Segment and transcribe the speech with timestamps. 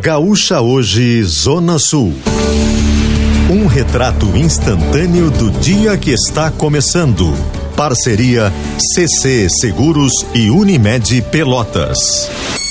[0.00, 2.14] Gaúcha Hoje, Zona Sul.
[3.50, 7.32] Um retrato instantâneo do dia que está começando.
[7.76, 12.65] Parceria CC Seguros e Unimed Pelotas.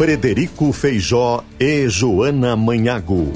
[0.00, 3.30] Frederico Feijó e Joana Manhago.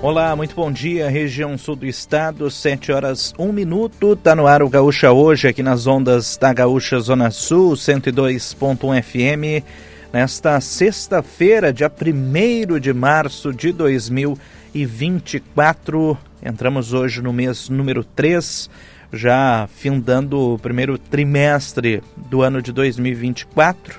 [0.00, 4.14] Olá, muito bom dia, região sul do estado, 7 horas 1 minuto.
[4.14, 9.64] Tá no ar o Gaúcha hoje, aqui nas ondas da Gaúcha Zona Sul, 102.1 FM.
[10.12, 16.16] Nesta sexta-feira, dia 1 de março de 2024.
[16.40, 18.70] Entramos hoje no mês número 3
[19.12, 23.98] já findando o primeiro trimestre do ano de 2024,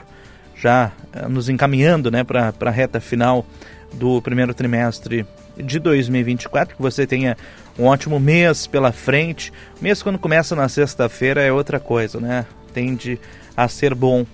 [0.55, 3.45] já eh, nos encaminhando né, para a reta final
[3.93, 5.25] do primeiro trimestre
[5.57, 6.75] de 2024.
[6.75, 7.35] Que você tenha
[7.77, 9.51] um ótimo mês pela frente.
[9.79, 12.45] O mês, quando começa na sexta-feira, é outra coisa, né?
[12.73, 13.19] Tende
[13.55, 14.25] a ser bom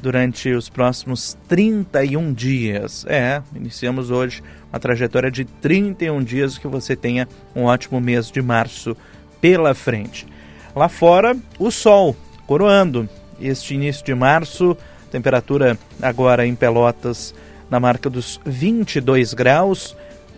[0.00, 3.04] durante os próximos 31 dias.
[3.06, 8.40] É, iniciamos hoje uma trajetória de 31 dias que você tenha um ótimo mês de
[8.40, 8.96] março
[9.40, 10.26] pela frente.
[10.74, 13.08] Lá fora, o sol coroando
[13.40, 14.76] este início de março,
[15.10, 17.34] temperatura agora em Pelotas
[17.70, 19.96] na marca dos 22 graus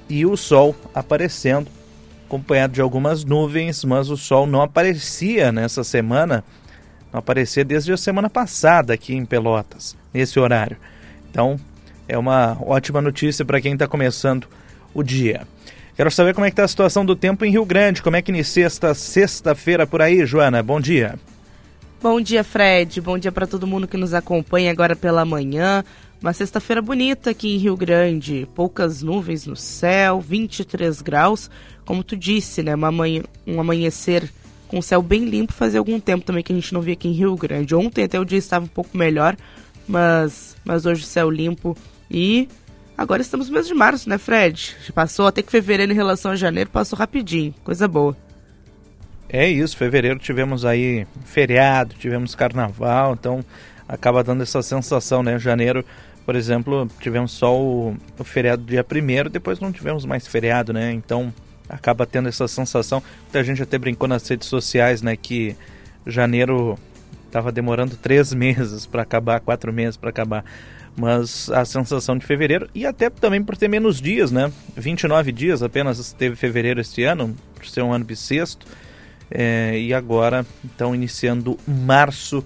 [0.08, 1.68] e o sol aparecendo,
[2.26, 6.44] acompanhado de algumas nuvens, mas o sol não aparecia nessa semana,
[7.10, 10.76] não aparecia desde a semana passada aqui em Pelotas, nesse horário.
[11.30, 11.58] Então,
[12.06, 14.46] é uma ótima notícia para quem está começando
[14.92, 15.46] o dia.
[15.94, 18.02] Quero saber como é que está a situação do tempo em Rio Grande.
[18.02, 20.62] Como é que inicia esta sexta-feira por aí, Joana?
[20.62, 21.18] Bom dia.
[22.02, 23.00] Bom dia, Fred.
[23.00, 25.84] Bom dia para todo mundo que nos acompanha agora pela manhã.
[26.20, 28.48] Uma sexta-feira bonita aqui em Rio Grande.
[28.54, 31.50] Poucas nuvens no céu, 23 graus.
[31.84, 32.74] Como tu disse, né?
[32.74, 34.32] Uma manhã, um amanhecer
[34.68, 35.52] com o céu bem limpo.
[35.52, 37.74] Fazia algum tempo também que a gente não via aqui em Rio Grande.
[37.74, 39.36] Ontem até o dia estava um pouco melhor,
[39.86, 41.76] mas, mas hoje o céu limpo
[42.10, 42.48] e
[42.96, 44.76] Agora estamos no mês de março, né, Fred?
[44.94, 47.54] Passou até que fevereiro em relação a janeiro, passou rapidinho.
[47.64, 48.16] Coisa boa.
[49.28, 53.42] É isso, fevereiro tivemos aí feriado, tivemos carnaval, então
[53.88, 55.38] acaba dando essa sensação, né?
[55.38, 55.84] Janeiro,
[56.26, 60.92] por exemplo, tivemos só o, o feriado dia primeiro, depois não tivemos mais feriado, né?
[60.92, 61.32] Então
[61.68, 63.02] acaba tendo essa sensação.
[63.22, 65.16] Muita gente até brincou nas redes sociais, né?
[65.16, 65.56] Que
[66.06, 66.78] janeiro
[67.26, 70.44] estava demorando três meses para acabar, quatro meses para acabar
[70.96, 74.52] mas a sensação de fevereiro, e até também por ter menos dias, né?
[74.76, 78.66] 29 dias apenas teve fevereiro este ano, por ser um ano bissexto,
[79.30, 82.44] é, e agora, então, iniciando março,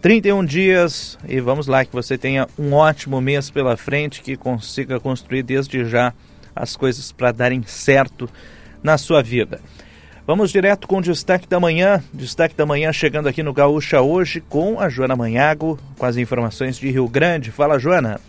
[0.00, 5.00] 31 dias, e vamos lá, que você tenha um ótimo mês pela frente, que consiga
[5.00, 6.12] construir desde já
[6.54, 8.28] as coisas para darem certo
[8.82, 9.60] na sua vida.
[10.24, 12.02] Vamos direto com o destaque da manhã.
[12.14, 16.78] Destaque da manhã chegando aqui no Gaúcha hoje com a Joana Manhago, com as informações
[16.78, 17.50] de Rio Grande.
[17.50, 18.20] Fala, Joana.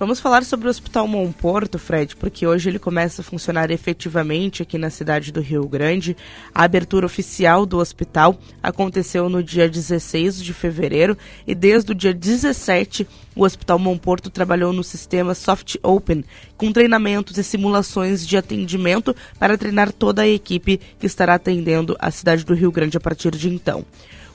[0.00, 4.78] Vamos falar sobre o Hospital Monporto, Fred, porque hoje ele começa a funcionar efetivamente aqui
[4.78, 6.16] na cidade do Rio Grande.
[6.54, 12.14] A abertura oficial do hospital aconteceu no dia 16 de fevereiro e desde o dia
[12.14, 13.06] 17
[13.36, 16.24] o Hospital Monporto trabalhou no sistema Soft Open,
[16.56, 22.10] com treinamentos e simulações de atendimento para treinar toda a equipe que estará atendendo a
[22.10, 23.84] cidade do Rio Grande a partir de então.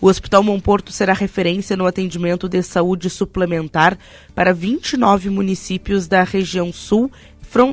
[0.02, 3.98] O Hospital Monporto será referência no atendimento de saúde suplementar
[4.34, 7.12] para 29 municípios da região sul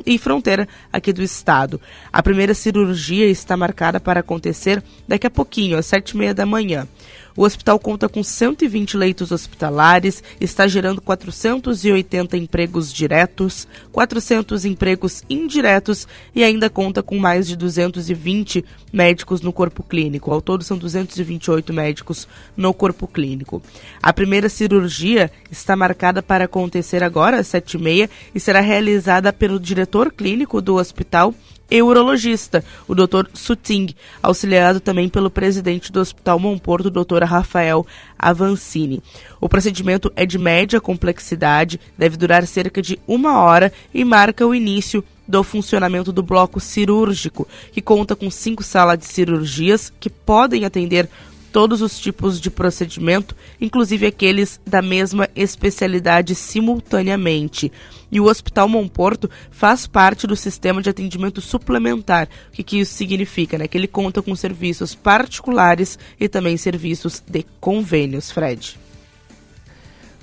[0.05, 1.79] e fronteira aqui do estado.
[2.11, 6.45] A primeira cirurgia está marcada para acontecer daqui a pouquinho, às sete e meia da
[6.45, 6.87] manhã.
[7.35, 16.07] O hospital conta com 120 leitos hospitalares, está gerando 480 empregos diretos, 400 empregos indiretos
[16.35, 20.31] e ainda conta com mais de 220 médicos no corpo clínico.
[20.31, 23.63] Ao todo, são 228 médicos no corpo clínico.
[24.01, 30.11] A primeira cirurgia está marcada para acontecer agora às 7h30 e será realizada pelo diretor
[30.11, 31.33] clínico do hospital
[31.73, 33.25] e urologista, o Dr.
[33.33, 37.23] Suting, auxiliado também pelo presidente do Hospital Monporto, Dr.
[37.23, 37.83] Rafael
[38.17, 39.01] Avancini.
[39.41, 44.53] O procedimento é de média complexidade, deve durar cerca de uma hora e marca o
[44.53, 50.65] início do funcionamento do bloco cirúrgico, que conta com cinco salas de cirurgias que podem
[50.65, 51.09] atender
[51.53, 57.71] todos os tipos de procedimento, inclusive aqueles da mesma especialidade simultaneamente.
[58.11, 62.27] E o Hospital Monporto faz parte do sistema de atendimento suplementar.
[62.49, 63.57] O que, que isso significa?
[63.57, 63.67] Né?
[63.67, 68.79] Que ele conta com serviços particulares e também serviços de convênios, Fred.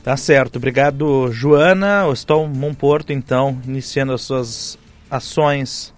[0.03, 0.57] Tá certo.
[0.57, 2.07] Obrigado, Joana.
[2.07, 4.79] O Hospital Monporto, então, iniciando as suas
[5.09, 5.95] ações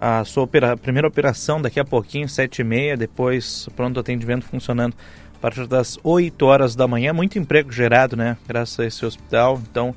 [0.00, 4.94] a sua opera, primeira operação daqui a pouquinho, sete e meia, depois pronto atendimento funcionando
[5.34, 7.12] a partir das 8 horas da manhã.
[7.12, 8.36] Muito emprego gerado, né?
[8.46, 9.60] Graças a esse hospital.
[9.70, 9.94] Então,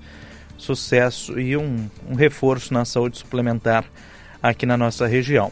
[0.57, 3.85] sucesso e um, um reforço na saúde suplementar
[4.41, 5.51] aqui na nossa região.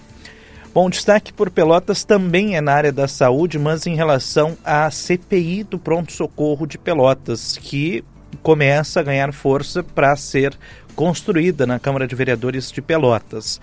[0.73, 5.63] Bom, destaque por Pelotas também é na área da saúde, mas em relação à CPI
[5.63, 8.03] do pronto-socorro de Pelotas, que
[8.43, 10.57] começa a ganhar força para ser
[10.93, 13.61] construída na Câmara de Vereadores de Pelotas.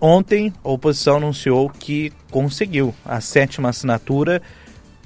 [0.00, 4.40] Ontem, a oposição anunciou que conseguiu a sétima assinatura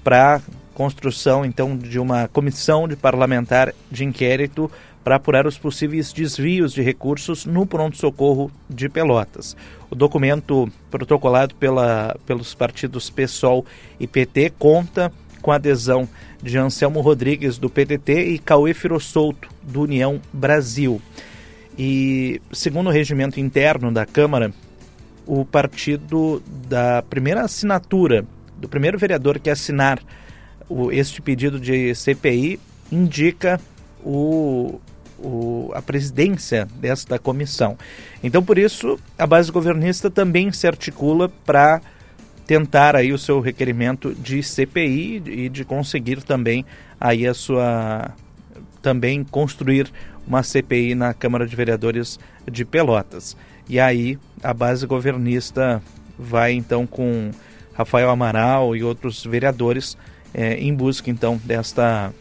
[0.05, 0.41] para
[0.75, 4.71] construção então de uma comissão de parlamentar de inquérito
[5.03, 9.57] para apurar os possíveis desvios de recursos no pronto-socorro de Pelotas.
[9.91, 13.65] O documento protocolado pela, pelos partidos PSOL
[13.99, 16.09] e PT conta com a adesão
[16.43, 21.03] de Anselmo Rodrigues, do PTT, e Cauê Firossolto, do União Brasil.
[21.77, 24.53] E, segundo o regimento interno da Câmara,
[25.27, 28.25] o partido da primeira assinatura,
[28.57, 30.01] do primeiro vereador que assinar
[30.69, 32.59] o, este pedido de CPI,
[32.91, 33.61] indica
[34.05, 34.81] o,
[35.19, 37.77] o, a presidência desta comissão.
[38.23, 41.81] Então, por isso, a base governista também se articula para
[42.47, 46.67] tentar aí o seu requerimento de CPI e de conseguir também
[47.01, 48.15] aí a sua
[48.83, 49.91] também construir
[50.27, 52.19] uma CPI na Câmara de Vereadores
[52.51, 53.37] de Pelotas.
[53.73, 55.81] E aí a base governista
[56.19, 57.31] vai então com
[57.73, 59.97] Rafael Amaral e outros vereadores
[60.35, 62.13] é, em busca então desta,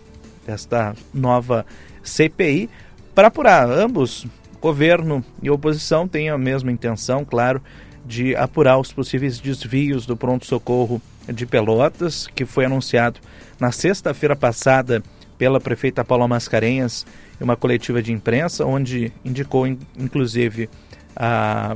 [0.48, 1.66] desta nova
[2.02, 2.70] CPI
[3.14, 3.70] para apurar.
[3.70, 4.26] Ambos,
[4.62, 7.62] governo e oposição, têm a mesma intenção, claro,
[8.06, 13.20] de apurar os possíveis desvios do pronto-socorro de Pelotas, que foi anunciado
[13.60, 15.04] na sexta-feira passada
[15.38, 17.06] pela prefeita Paula Mascarenhas
[17.42, 20.70] em uma coletiva de imprensa, onde indicou, inclusive,
[21.16, 21.76] a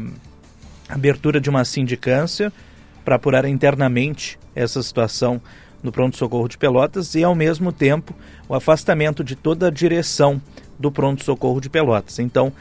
[0.89, 2.51] abertura de uma sindicância
[3.03, 5.41] para apurar internamente essa situação
[5.83, 8.15] no pronto-socorro de Pelotas e, ao mesmo tempo,
[8.49, 10.41] o afastamento de toda a direção
[10.79, 12.17] do pronto-socorro de Pelotas.
[12.17, 12.51] Então,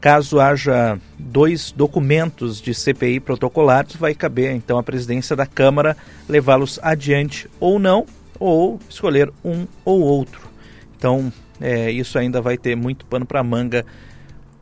[0.00, 5.96] caso haja dois documentos de CPI protocolados, vai caber então à presidência da Câmara
[6.28, 8.06] levá-los adiante ou não,
[8.38, 10.48] ou escolher um ou outro.
[10.96, 13.84] Então, é, isso ainda vai ter muito pano para manga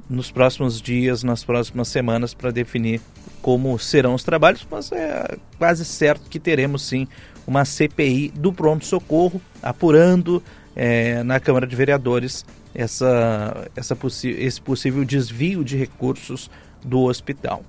[0.08, 3.00] nos próximos dias, nas próximas semanas, para definir
[3.42, 7.06] como serão os trabalhos, mas é quase certo que teremos sim
[7.46, 10.42] uma CPI do pronto-socorro, apurando
[10.74, 12.44] é, na Câmara de Vereadores
[12.74, 16.50] essa, essa esse possível desvio de recursos
[16.84, 17.62] do hospital.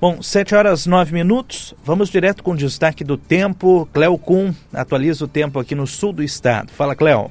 [0.00, 3.88] Bom, 7 horas 9 minutos, vamos direto com o destaque do tempo.
[3.92, 6.70] Cleo Kuhn atualiza o tempo aqui no sul do estado.
[6.72, 7.30] Fala, Cleo.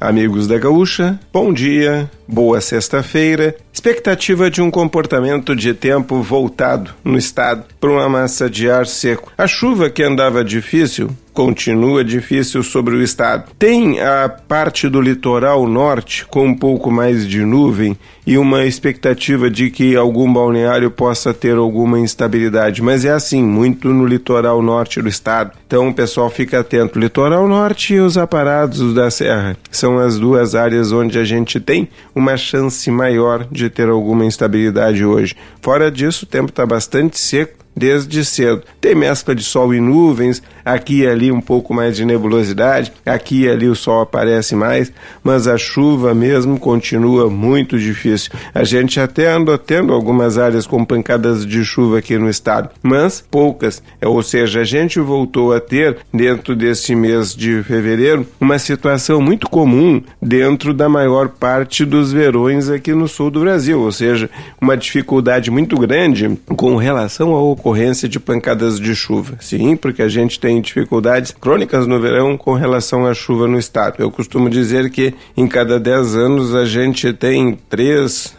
[0.00, 3.56] Amigos da Gaúcha, bom dia, boa sexta-feira.
[3.72, 9.32] Expectativa de um comportamento de tempo voltado no estado para uma massa de ar seco.
[9.38, 13.52] A chuva que andava difícil continua difícil sobre o estado.
[13.56, 19.48] Tem a parte do litoral norte com um pouco mais de nuvem e uma expectativa
[19.48, 25.00] de que algum balneário possa ter alguma instabilidade, mas é assim, muito no litoral norte
[25.00, 25.52] do estado.
[25.64, 26.98] Então o pessoal fica atento.
[26.98, 31.88] Litoral norte e os aparados da serra são as duas áreas onde a gente tem
[32.18, 35.36] uma chance maior de ter alguma instabilidade hoje.
[35.62, 38.64] Fora disso, o tempo está bastante seco desde cedo.
[38.80, 43.42] Tem mescla de sol e nuvens, aqui e ali um pouco mais de nebulosidade, aqui
[43.42, 48.30] e ali o sol aparece mais, mas a chuva mesmo continua muito difícil.
[48.54, 53.24] A gente até andou tendo algumas áreas com pancadas de chuva aqui no estado, mas
[53.30, 53.82] poucas.
[54.04, 59.48] Ou seja, a gente voltou a ter, dentro desse mês de fevereiro, uma situação muito
[59.48, 64.28] comum dentro da maior parte dos verões aqui no sul do Brasil, ou seja,
[64.60, 69.36] uma dificuldade muito grande com relação ao ocorrência de pancadas de chuva.
[69.40, 73.96] Sim, porque a gente tem dificuldades crônicas no verão com relação à chuva no estado.
[73.98, 78.36] Eu costumo dizer que em cada 10 anos a gente tem três,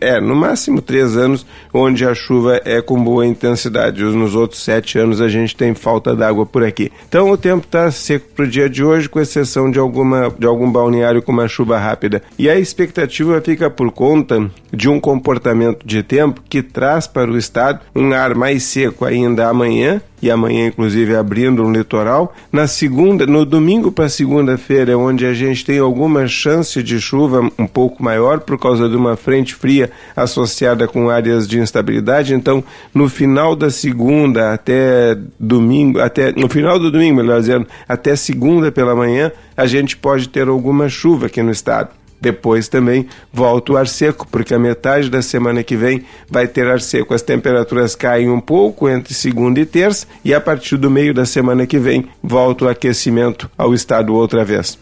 [0.00, 4.02] é, no máximo três anos onde a chuva é com boa intensidade.
[4.02, 6.90] Nos outros sete anos a gente tem falta d'água por aqui.
[7.08, 10.46] Então o tempo está seco para o dia de hoje, com exceção de, alguma, de
[10.46, 12.22] algum balneário com uma chuva rápida.
[12.38, 17.36] E a expectativa fica por conta de um comportamento de tempo que traz para o
[17.36, 22.32] estado um ar mais seco ainda amanhã e amanhã, inclusive, abrindo um litoral.
[22.52, 27.50] Na segunda, no domingo para segunda-feira, é onde a gente tem alguma chance de chuva
[27.58, 32.34] um pouco maior por causa de uma frente fria associada com áreas de instabilidade.
[32.34, 32.62] Então,
[32.94, 38.70] no final da segunda até domingo, até no final do domingo, melhor dizendo, até segunda
[38.70, 42.01] pela manhã, a gente pode ter alguma chuva aqui no estado.
[42.22, 46.68] Depois também volta o ar seco, porque a metade da semana que vem vai ter
[46.68, 47.12] ar seco.
[47.12, 51.26] As temperaturas caem um pouco entre segunda e terça, e a partir do meio da
[51.26, 54.78] semana que vem volta o aquecimento ao estado outra vez.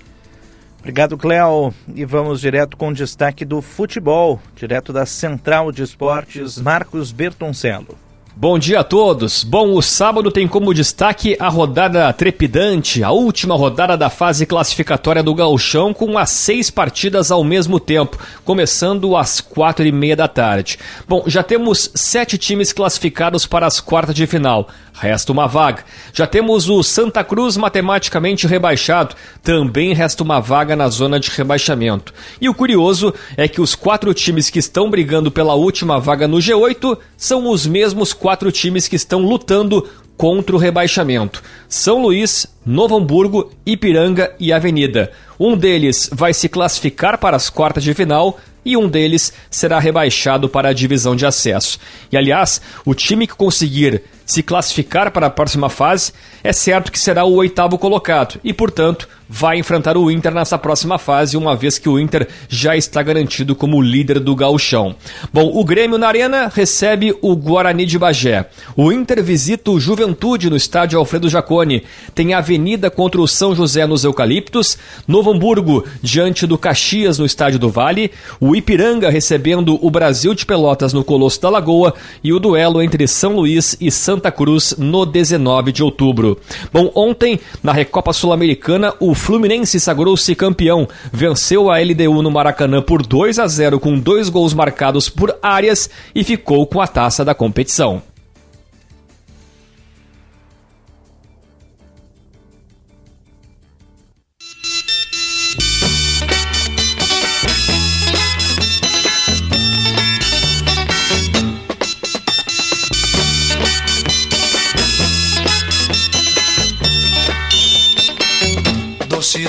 [0.81, 1.73] Obrigado, Cléo.
[1.95, 7.97] E vamos direto com o destaque do futebol, direto da Central de Esportes, Marcos Bertoncello.
[8.41, 9.45] Bom dia a todos.
[9.45, 15.23] Bom, o sábado tem como destaque a rodada trepidante, a última rodada da fase classificatória
[15.23, 20.27] do Gauchão, com as seis partidas ao mesmo tempo, começando às quatro e meia da
[20.27, 20.79] tarde.
[21.07, 24.71] Bom, já temos sete times classificados para as quartas de final.
[24.95, 25.85] Resta uma vaga.
[26.13, 29.15] Já temos o Santa Cruz matematicamente rebaixado.
[29.43, 32.13] Também resta uma vaga na zona de rebaixamento.
[32.41, 36.39] E o curioso é que os quatro times que estão brigando pela última vaga no
[36.39, 42.97] G8 são os mesmos quatro times que estão lutando contra o rebaixamento: São Luís, Novo
[42.97, 45.11] Hamburgo, Ipiranga e Avenida.
[45.39, 50.49] Um deles vai se classificar para as quartas de final e um deles será rebaixado
[50.49, 51.79] para a divisão de acesso.
[52.13, 56.13] E aliás, o time que conseguir se classificar para a próxima fase,
[56.45, 60.99] é certo que será o oitavo colocado e, portanto, vai enfrentar o Inter nessa próxima
[60.99, 64.97] fase, uma vez que o Inter já está garantido como líder do gauchão.
[65.33, 68.47] Bom, o Grêmio na Arena recebe o Guarani de Bagé.
[68.77, 71.85] O Inter visita o Juventude no estádio Alfredo Jaconi.
[72.13, 74.77] Tem a Avenida contra o São José nos Eucaliptos.
[75.07, 78.11] Novo Hamburgo diante do Caxias no estádio do Vale.
[78.41, 81.95] O Ipiranga recebendo o Brasil de Pelotas no Colosso da Lagoa.
[82.25, 86.37] E o duelo entre São Luís e Santa Cruz no 19 de outubro.
[86.73, 93.07] Bom, ontem, na Recopa Sul-Americana, o Fluminense sagrou-se campeão, venceu a LDU no Maracanã por
[93.07, 97.35] 2 a 0 com dois gols marcados por Arias e ficou com a taça da
[97.35, 98.03] competição.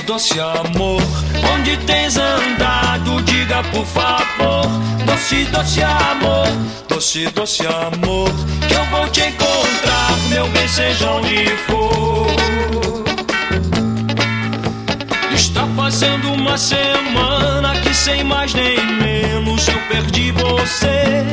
[0.00, 1.02] doce amor.
[1.54, 4.66] Onde tens andado, diga por favor.
[5.04, 6.46] Doce, doce amor,
[6.88, 8.30] doce, doce amor.
[8.68, 12.26] Que eu vou te encontrar, meu bem, seja onde for.
[15.34, 21.24] Está fazendo uma semana que sem mais nem menos eu perdi você.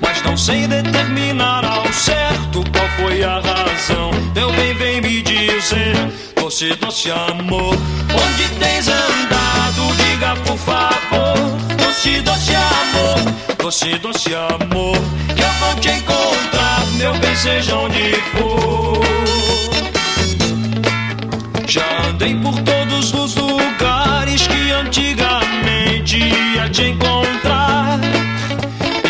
[0.00, 4.10] Mas não sei determinar ao certo qual foi a razão.
[4.34, 7.74] Meu bem, vem me dizer doce, doce amor.
[8.14, 11.36] Onde tens andado, diga por favor.
[11.76, 14.96] Doce, doce amor, doce, doce amor.
[15.34, 19.00] Que eu vou te encontrar, meu bem, seja onde for.
[21.66, 27.98] Já andei por todos os lugares que antigamente ia te encontrar.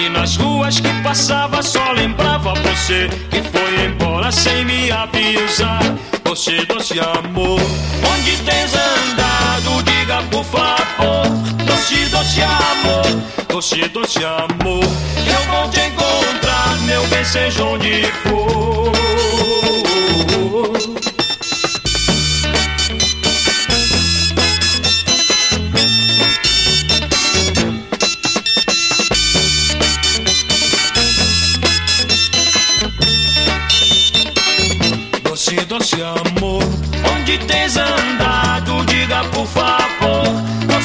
[0.03, 5.95] E nas ruas que passava só lembrava você que foi embora sem me avisar
[6.35, 7.61] doce, doce amor.
[8.13, 11.29] Onde tens andado, diga por favor.
[11.65, 13.07] Doce, doce amor,
[13.49, 14.83] doce, doce amor.
[14.83, 19.84] Eu vou te encontrar, meu bem, seja onde for.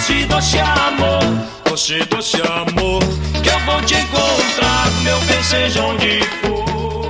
[0.10, 1.22] Doce, doce amor,
[1.66, 3.00] doce, doce amor,
[3.44, 7.10] que eu vou te encontrar, meu bem, seja onde for.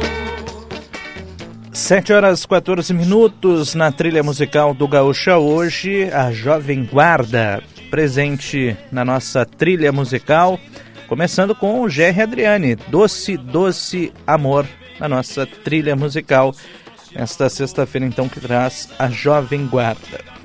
[1.71, 9.05] 7 horas 14 minutos na trilha musical do Gaúcha hoje, a Jovem Guarda, presente na
[9.05, 10.59] nossa trilha musical,
[11.07, 14.67] começando com o Jerry Adriane, Doce, Doce Amor,
[14.99, 16.53] na nossa trilha musical
[17.15, 20.38] esta sexta-feira, então, que traz a Jovem Guarda.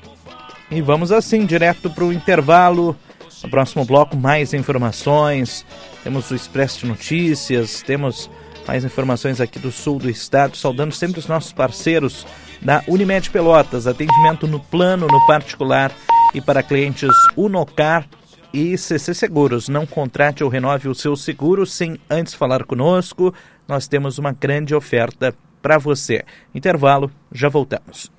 [0.71, 2.97] E vamos assim, direto para o intervalo.
[3.43, 5.67] No próximo bloco, mais informações.
[6.03, 8.31] Temos o Expresso de Notícias, temos
[8.67, 12.27] mais informações aqui do sul do estado, saudando sempre os nossos parceiros
[12.63, 15.93] da Unimed Pelotas, atendimento no plano, no particular
[16.33, 18.09] e para clientes Unocar
[18.53, 19.69] e CC Seguros.
[19.69, 23.35] Não contrate ou renove o seu seguro sem antes falar conosco.
[23.69, 26.25] Nós temos uma grande oferta para você.
[26.55, 28.11] Intervalo, já voltamos.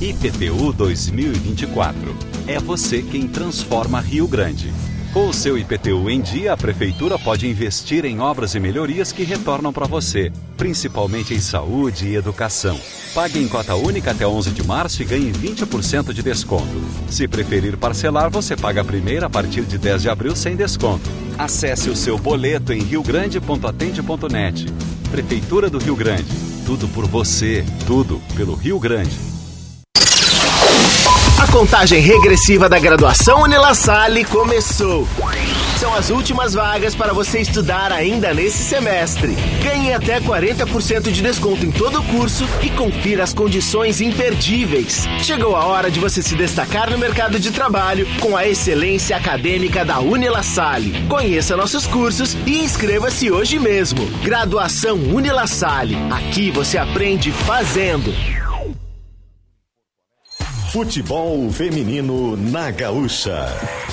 [0.00, 2.16] IPTU 2024.
[2.46, 4.72] É você quem transforma Rio Grande.
[5.14, 9.22] Com o seu IPTU em dia, a Prefeitura pode investir em obras e melhorias que
[9.22, 12.76] retornam para você, principalmente em saúde e educação.
[13.14, 16.82] Pague em cota única até 11 de março e ganhe 20% de desconto.
[17.08, 21.08] Se preferir parcelar, você paga a primeira a partir de 10 de abril sem desconto.
[21.38, 24.66] Acesse o seu boleto em riogrande.atende.net.
[25.12, 26.26] Prefeitura do Rio Grande.
[26.66, 29.33] Tudo por você, tudo pelo Rio Grande.
[31.36, 35.06] A contagem regressiva da graduação Unila Salle começou.
[35.80, 39.36] São as últimas vagas para você estudar ainda nesse semestre.
[39.60, 45.06] Ganhe até 40% de desconto em todo o curso e confira as condições imperdíveis.
[45.18, 49.84] Chegou a hora de você se destacar no mercado de trabalho com a excelência acadêmica
[49.84, 51.04] da Unila Salle.
[51.08, 54.06] Conheça nossos cursos e inscreva-se hoje mesmo.
[54.22, 55.98] Graduação Unila Salle.
[56.10, 58.14] Aqui você aprende fazendo.
[60.74, 63.46] Futebol feminino na Gaúcha.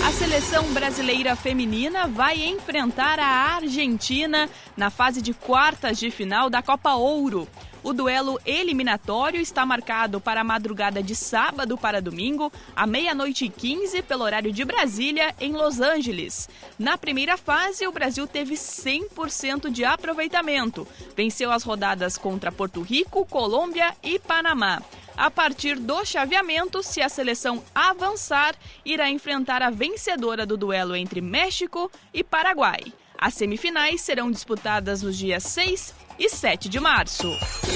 [0.04, 6.64] A seleção brasileira feminina vai enfrentar a Argentina na fase de quartas de final da
[6.64, 7.48] Copa Ouro.
[7.84, 13.50] O duelo eliminatório está marcado para a madrugada de sábado para domingo, à meia-noite e
[13.50, 16.48] 15, pelo horário de Brasília, em Los Angeles.
[16.78, 20.88] Na primeira fase, o Brasil teve 100% de aproveitamento.
[21.16, 24.80] Venceu as rodadas contra Porto Rico, Colômbia e Panamá.
[25.18, 31.20] A partir do chaveamento, se a seleção avançar, irá enfrentar a vencedora do duelo entre
[31.20, 32.94] México e Paraguai.
[33.24, 37.32] As semifinais serão disputadas nos dias 6 e 7 de março.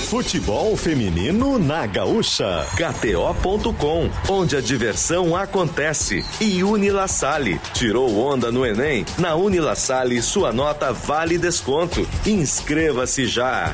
[0.10, 2.66] Futebol feminino na Gaúcha.
[2.76, 6.26] KTO.com, onde a diversão acontece.
[6.42, 7.60] E Unila Salle.
[7.76, 9.06] Tirou onda no Enem?
[9.20, 12.08] Na Unila Salle, sua nota vale desconto.
[12.26, 13.72] Inscreva-se já.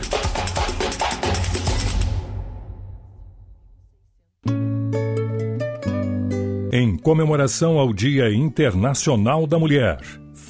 [6.73, 9.99] Em comemoração ao Dia Internacional da Mulher,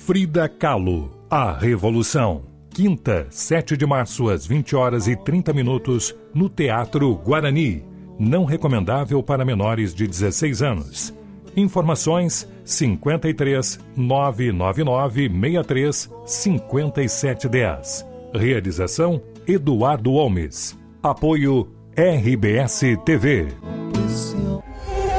[0.06, 2.42] Frida Kahlo, A Revolução.
[2.72, 7.86] Quinta, 7 de março, às 20 horas e 30 minutos, no Teatro Guarani.
[8.18, 11.14] Não recomendável para menores de 16 anos.
[11.56, 18.06] Informações 53 999 63 5710.
[18.34, 20.76] Realização Eduardo Holmes.
[21.04, 23.50] Apoio RBS TV.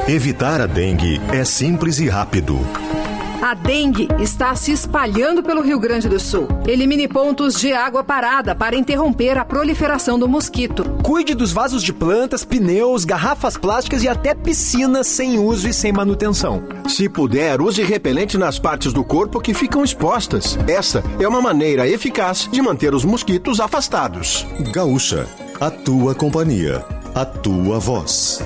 [0.09, 2.59] Evitar a dengue é simples e rápido.
[3.43, 6.47] A dengue está se espalhando pelo Rio Grande do Sul.
[6.65, 10.85] Elimine pontos de água parada para interromper a proliferação do mosquito.
[11.03, 15.91] Cuide dos vasos de plantas, pneus, garrafas plásticas e até piscinas sem uso e sem
[15.91, 16.63] manutenção.
[16.87, 20.57] Se puder, use repelente nas partes do corpo que ficam expostas.
[20.65, 24.47] Essa é uma maneira eficaz de manter os mosquitos afastados.
[24.71, 25.27] Gaúcha,
[25.59, 28.41] a tua companhia, a tua voz.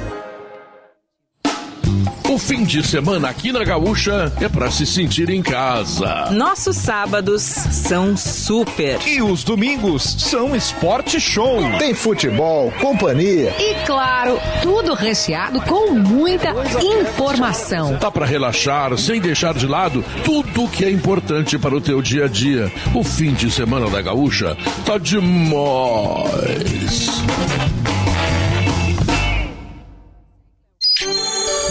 [2.37, 6.29] O fim de semana aqui na Gaúcha é para se sentir em casa.
[6.29, 8.99] Nossos sábados são super.
[9.07, 11.57] E os domingos são esporte show.
[11.79, 13.55] Tem futebol, companhia.
[13.57, 17.97] E claro, tudo recheado com muita informação.
[17.97, 22.25] Tá para relaxar sem deixar de lado tudo que é importante para o teu dia
[22.25, 22.71] a dia.
[22.93, 25.57] O fim de semana da Gaúcha tá demais.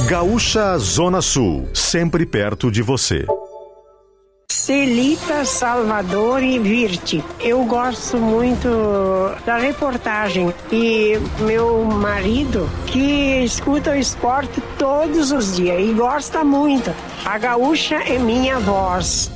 [0.07, 3.27] Gaúcha Zona Sul, sempre perto de você.
[4.49, 7.25] Celita Salvador e Virte.
[7.41, 8.69] Eu gosto muito
[9.45, 16.95] da reportagem e meu marido que escuta o esporte todos os dias e gosta muito.
[17.25, 19.36] A gaúcha é minha voz.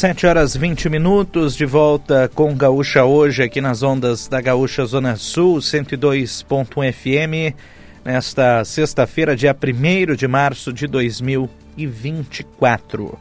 [0.00, 5.14] Sete horas 20 minutos, de volta com Gaúcha hoje, aqui nas ondas da Gaúcha Zona
[5.16, 7.54] Sul, 102.1 FM.
[8.02, 13.18] nesta sexta-feira, dia 1 de março de 2024.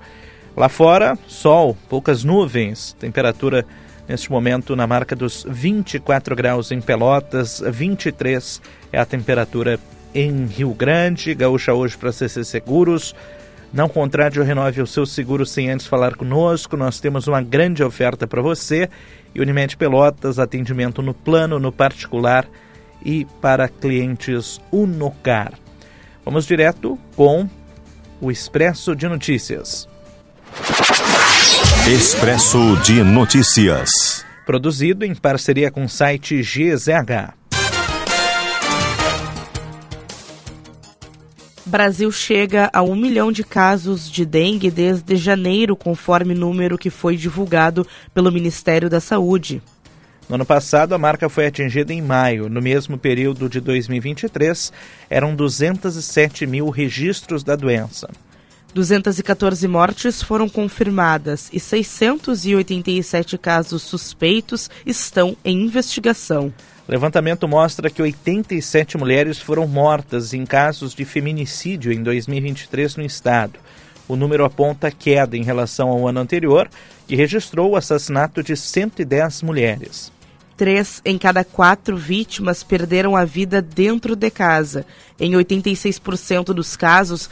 [0.55, 3.65] Lá fora, sol, poucas nuvens, temperatura
[4.07, 8.61] neste momento na marca dos 24 graus em Pelotas, 23
[8.93, 9.77] é a temperatura
[10.15, 11.35] em Rio Grande.
[11.35, 13.13] Gaúcha hoje para CC Seguros.
[13.71, 16.75] Não contrate ou renove o seu seguro sem antes falar conosco.
[16.75, 18.89] Nós temos uma grande oferta para você.
[19.35, 22.47] Unimed Pelotas, atendimento no plano, no particular
[23.05, 25.53] e para clientes Unocar.
[26.25, 27.47] Vamos direto com
[28.19, 29.87] o Expresso de Notícias.
[31.87, 34.25] Expresso de Notícias.
[34.45, 37.38] Produzido em parceria com o site GZH.
[41.69, 47.15] Brasil chega a um milhão de casos de dengue desde janeiro, conforme número que foi
[47.15, 49.61] divulgado pelo Ministério da Saúde.
[50.27, 52.49] No ano passado, a marca foi atingida em maio.
[52.49, 54.73] No mesmo período de 2023,
[55.09, 58.09] eram 207 mil registros da doença.
[58.73, 66.51] 214 mortes foram confirmadas e 687 casos suspeitos estão em investigação.
[66.89, 73.03] O levantamento mostra que 87 mulheres foram mortas em casos de feminicídio em 2023 no
[73.03, 73.59] estado.
[74.07, 76.67] O número aponta queda em relação ao ano anterior,
[77.07, 80.11] que registrou o assassinato de 110 mulheres.
[80.57, 84.83] Três em cada quatro vítimas perderam a vida dentro de casa.
[85.19, 87.29] Em 86% dos casos,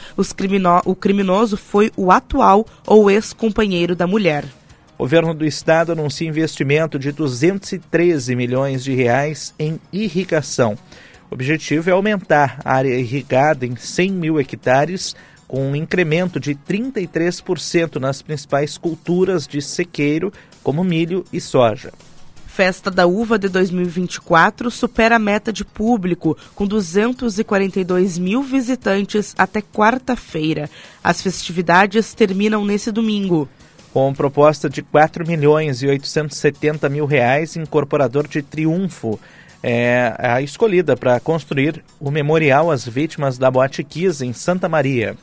[0.86, 4.44] o criminoso foi o atual ou ex-companheiro da mulher.
[4.98, 10.76] O governo do estado anuncia investimento de 213 milhões de reais em irrigação.
[11.30, 15.14] O objetivo é aumentar a área irrigada em 100 mil hectares,
[15.46, 20.32] com um incremento de 33% nas principais culturas de sequeiro,
[20.64, 21.92] como milho e soja.
[22.48, 29.62] Festa da Uva de 2024 supera a meta de público, com 242 mil visitantes até
[29.62, 30.68] quarta-feira.
[31.04, 33.48] As festividades terminam nesse domingo.
[33.98, 39.18] Com proposta de 4 milhões e 870 mil reais, incorporador de Triunfo
[39.60, 45.16] é a escolhida para construir o memorial às vítimas da Boate Kiss em Santa Maria.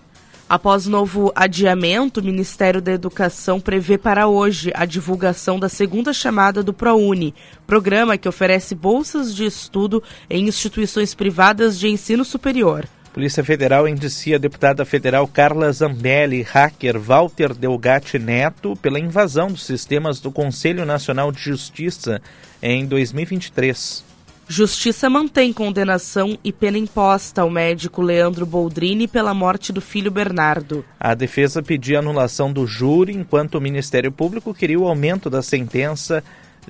[0.50, 6.62] Após novo adiamento, o Ministério da Educação prevê para hoje a divulgação da segunda chamada
[6.62, 7.34] do ProUni,
[7.66, 12.86] programa que oferece bolsas de estudo em instituições privadas de ensino superior.
[13.16, 19.64] Polícia Federal indicia a deputada federal Carla Zambelli, hacker Walter Delgatti Neto, pela invasão dos
[19.64, 22.22] sistemas do Conselho Nacional de Justiça
[22.62, 24.04] em 2023.
[24.50, 30.84] Justiça mantém condenação e pena imposta ao médico Leandro Boldrini pela morte do filho Bernardo.
[31.00, 36.22] A defesa pedia anulação do júri, enquanto o Ministério Público queria o aumento da sentença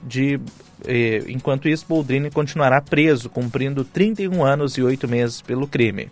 [0.03, 0.39] de.
[0.87, 6.07] Eh, enquanto isso, Boldrini continuará preso, cumprindo 31 anos e 8 meses pelo crime.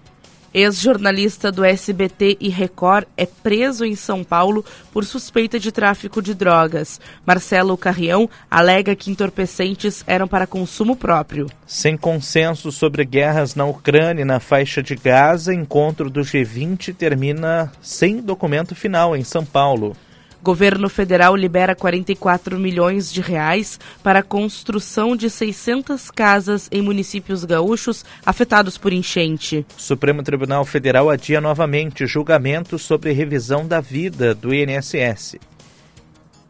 [0.54, 6.36] Ex-jornalista do SBT e Record é preso em São Paulo por suspeita de tráfico de
[6.36, 7.02] drogas.
[7.26, 11.48] Marcelo Carrião alega que entorpecentes eram para consumo próprio.
[11.66, 17.72] Sem consenso sobre guerras na Ucrânia e na faixa de Gaza, encontro do G20 termina
[17.82, 19.96] sem documento final em São Paulo.
[20.44, 27.46] Governo federal libera 44 milhões de reais para a construção de 600 casas em municípios
[27.46, 29.66] gaúchos afetados por enchente.
[29.78, 35.38] Supremo Tribunal Federal adia novamente julgamento sobre revisão da vida do INSS.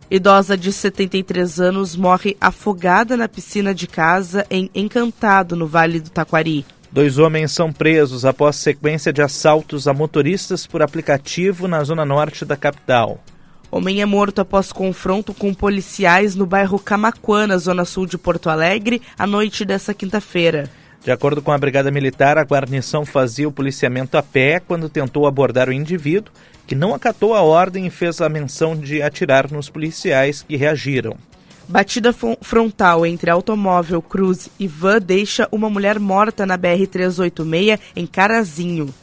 [0.10, 6.10] Idosa de 73 anos morre afogada na piscina de casa em Encantado, no Vale do
[6.10, 6.66] Taquari.
[6.92, 12.44] Dois homens são presos após sequência de assaltos a motoristas por aplicativo na zona norte
[12.44, 13.22] da capital.
[13.76, 18.48] Homem é morto após confronto com policiais no bairro Camaquã, na zona sul de Porto
[18.48, 20.70] Alegre, à noite dessa quinta-feira.
[21.04, 25.26] De acordo com a Brigada Militar, a guarnição fazia o policiamento a pé quando tentou
[25.26, 26.32] abordar o indivíduo,
[26.68, 31.18] que não acatou a ordem e fez a menção de atirar nos policiais que reagiram.
[31.68, 38.94] Batida frontal entre automóvel, cruz e van deixa uma mulher morta na BR-386 em Carazinho.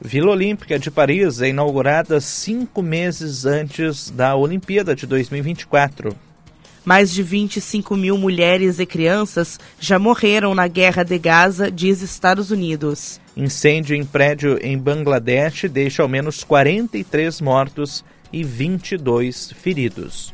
[0.00, 6.14] Vila Olímpica de Paris é inaugurada cinco meses antes da Olimpíada de 2024.
[6.84, 12.50] Mais de 25 mil mulheres e crianças já morreram na guerra de Gaza, diz Estados
[12.50, 13.20] Unidos.
[13.36, 20.32] Incêndio em prédio em Bangladesh deixa ao menos 43 mortos e 22 feridos.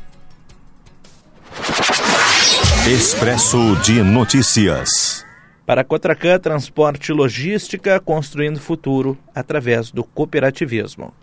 [2.85, 5.25] Expresso de Notícias.
[5.65, 11.13] Para Cotracan, transporte e logística construindo futuro através do cooperativismo.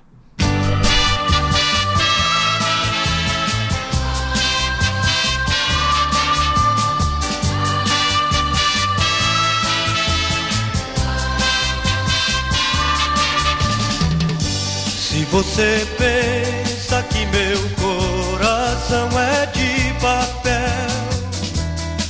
[14.96, 20.50] Se você pensa que meu coração é de papel,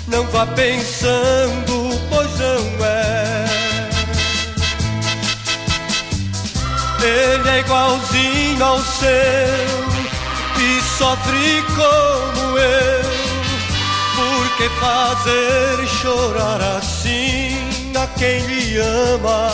[0.06, 1.69] não vá pensando
[7.10, 9.10] Ele é igualzinho ao seu
[10.60, 13.10] e sofre como eu.
[14.14, 19.50] Por que fazer chorar assim a quem lhe ama?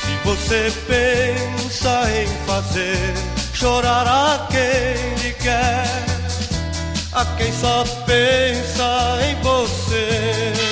[0.00, 3.14] Se você pensa em fazer
[3.54, 6.04] chorar a quem lhe quer,
[7.12, 10.71] a quem só pensa em você.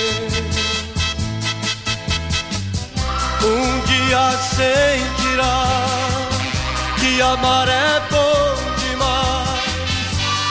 [3.43, 5.67] Um dia sentirá
[6.99, 9.61] que amar é bom demais.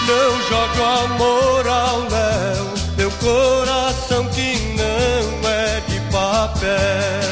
[0.08, 7.30] Não jogue o amor ao léu, meu coração que não é de papel.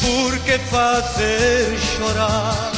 [0.00, 2.72] Por que fazer chorar?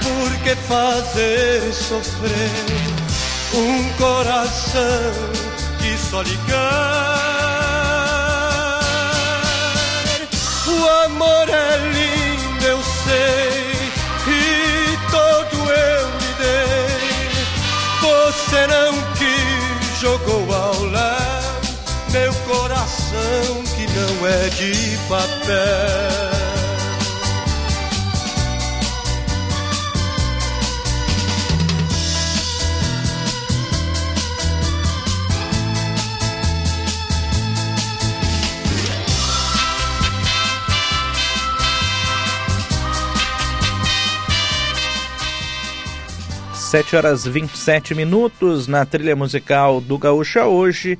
[0.00, 2.50] Por que fazer sofrer
[3.52, 5.12] um coração
[5.78, 7.33] que só lhe quer?
[10.84, 13.72] O amor é lindo, eu sei,
[14.28, 17.30] e todo eu lhe dei.
[18.00, 21.24] Você não quis, jogou ao léu
[22.14, 26.23] meu coração que não é de papel.
[46.74, 50.98] Sete horas 27 minutos na trilha musical do Gaúcha hoje,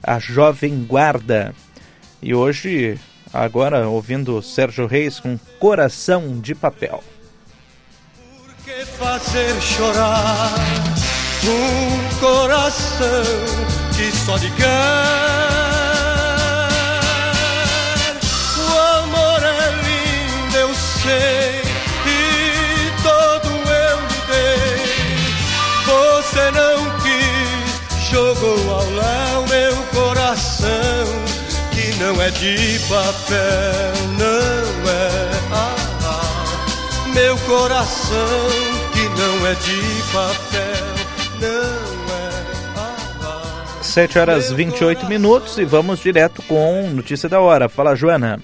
[0.00, 1.52] a Jovem Guarda.
[2.22, 2.96] E hoje,
[3.34, 7.02] agora ouvindo Sérgio Reis com Coração de Papel.
[8.16, 10.54] Por que fazer chorar
[11.42, 13.24] um coração
[13.96, 14.66] que só lhe quer?
[18.60, 21.65] O amor é lindo, eu sei,
[28.16, 31.04] jogou ao léu meu coração,
[31.70, 35.30] que não é de papel, não é.
[35.52, 38.48] Ah, ah, meu coração,
[38.94, 40.86] que não é de papel,
[41.42, 41.86] não
[43.80, 43.82] é.
[43.82, 47.68] 7 horas 28 minutos e vamos direto com notícia da hora.
[47.68, 48.42] Fala, Joana.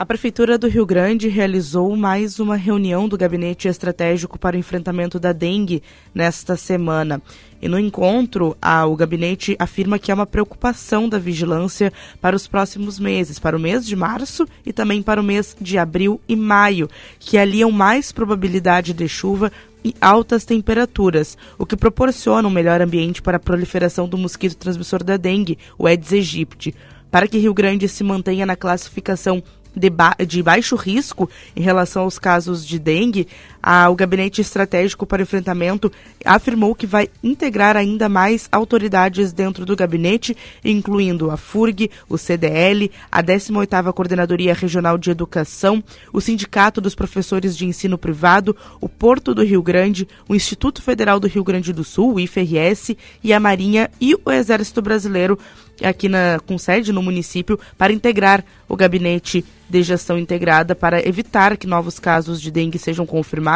[0.00, 5.20] A Prefeitura do Rio Grande realizou mais uma reunião do Gabinete Estratégico para o Enfrentamento
[5.20, 5.82] da Dengue
[6.14, 7.20] nesta semana.
[7.60, 12.46] E no encontro, a, o gabinete afirma que há uma preocupação da vigilância para os
[12.46, 16.34] próximos meses, para o mês de março e também para o mês de abril e
[16.34, 19.52] maio, que aliam mais probabilidade de chuva
[19.84, 25.04] e altas temperaturas, o que proporciona um melhor ambiente para a proliferação do mosquito transmissor
[25.04, 26.74] da dengue, o Aedes aegypti.
[27.10, 29.42] Para que Rio Grande se mantenha na classificação
[29.74, 33.28] de, ba de, baixo risco em relação aos casos de dengue,
[33.62, 35.90] a, o Gabinete Estratégico para Enfrentamento
[36.24, 42.90] afirmou que vai integrar ainda mais autoridades dentro do gabinete, incluindo a FURG, o CDL,
[43.10, 49.34] a 18ª Coordenadoria Regional de Educação, o Sindicato dos Professores de Ensino Privado, o Porto
[49.34, 53.40] do Rio Grande, o Instituto Federal do Rio Grande do Sul, o IFRS, e a
[53.40, 55.38] Marinha e o Exército Brasileiro
[55.82, 61.56] aqui na, com sede no município para integrar o gabinete de gestão integrada para evitar
[61.56, 63.49] que novos casos de dengue sejam confirmados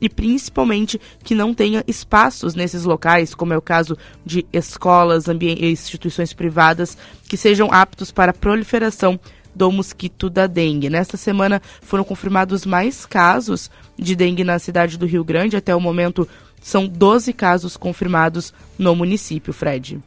[0.00, 6.32] e principalmente que não tenha espaços nesses locais, como é o caso de escolas, instituições
[6.32, 6.96] privadas,
[7.28, 9.18] que sejam aptos para a proliferação
[9.54, 10.90] do mosquito da dengue.
[10.90, 15.56] Nesta semana foram confirmados mais casos de dengue na cidade do Rio Grande.
[15.56, 16.28] Até o momento
[16.60, 20.00] são 12 casos confirmados no município, Fred.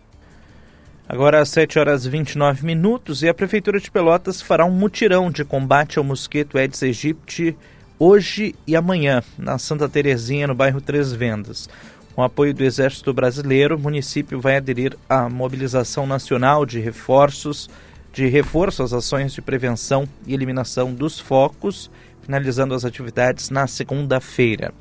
[1.10, 5.45] Agora às 7 horas 29 minutos e a Prefeitura de Pelotas fará um mutirão de
[5.45, 7.56] combate ao mosquito Aedes aegypti
[8.00, 11.70] hoje e amanhã na Santa Terezinha, no bairro Três Vendas.
[12.14, 17.70] Com apoio do Exército Brasileiro, o município vai aderir à mobilização nacional de reforços,
[18.12, 24.74] de reforço às ações de prevenção e eliminação dos focos, finalizando as atividades na segunda-feira.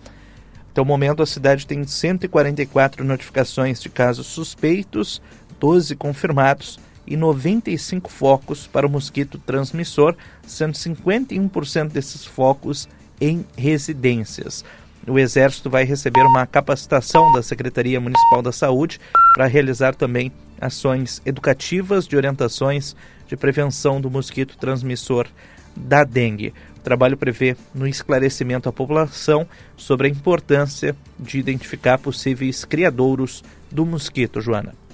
[0.70, 5.22] Até o momento, a cidade tem 144 notificações de casos suspeitos,
[5.58, 10.14] 12 confirmados e 95 focos para o mosquito transmissor,
[10.46, 12.88] sendo 51% desses focos
[13.20, 14.64] em residências.
[15.06, 19.00] O Exército vai receber uma capacitação da Secretaria Municipal da Saúde
[19.34, 22.96] para realizar também ações educativas de orientações
[23.28, 25.26] de prevenção do mosquito transmissor
[25.76, 26.52] da dengue.
[26.76, 33.84] O trabalho prevê no esclarecimento à população sobre a importância de identificar possíveis criadouros do
[33.84, 34.85] mosquito, Joana.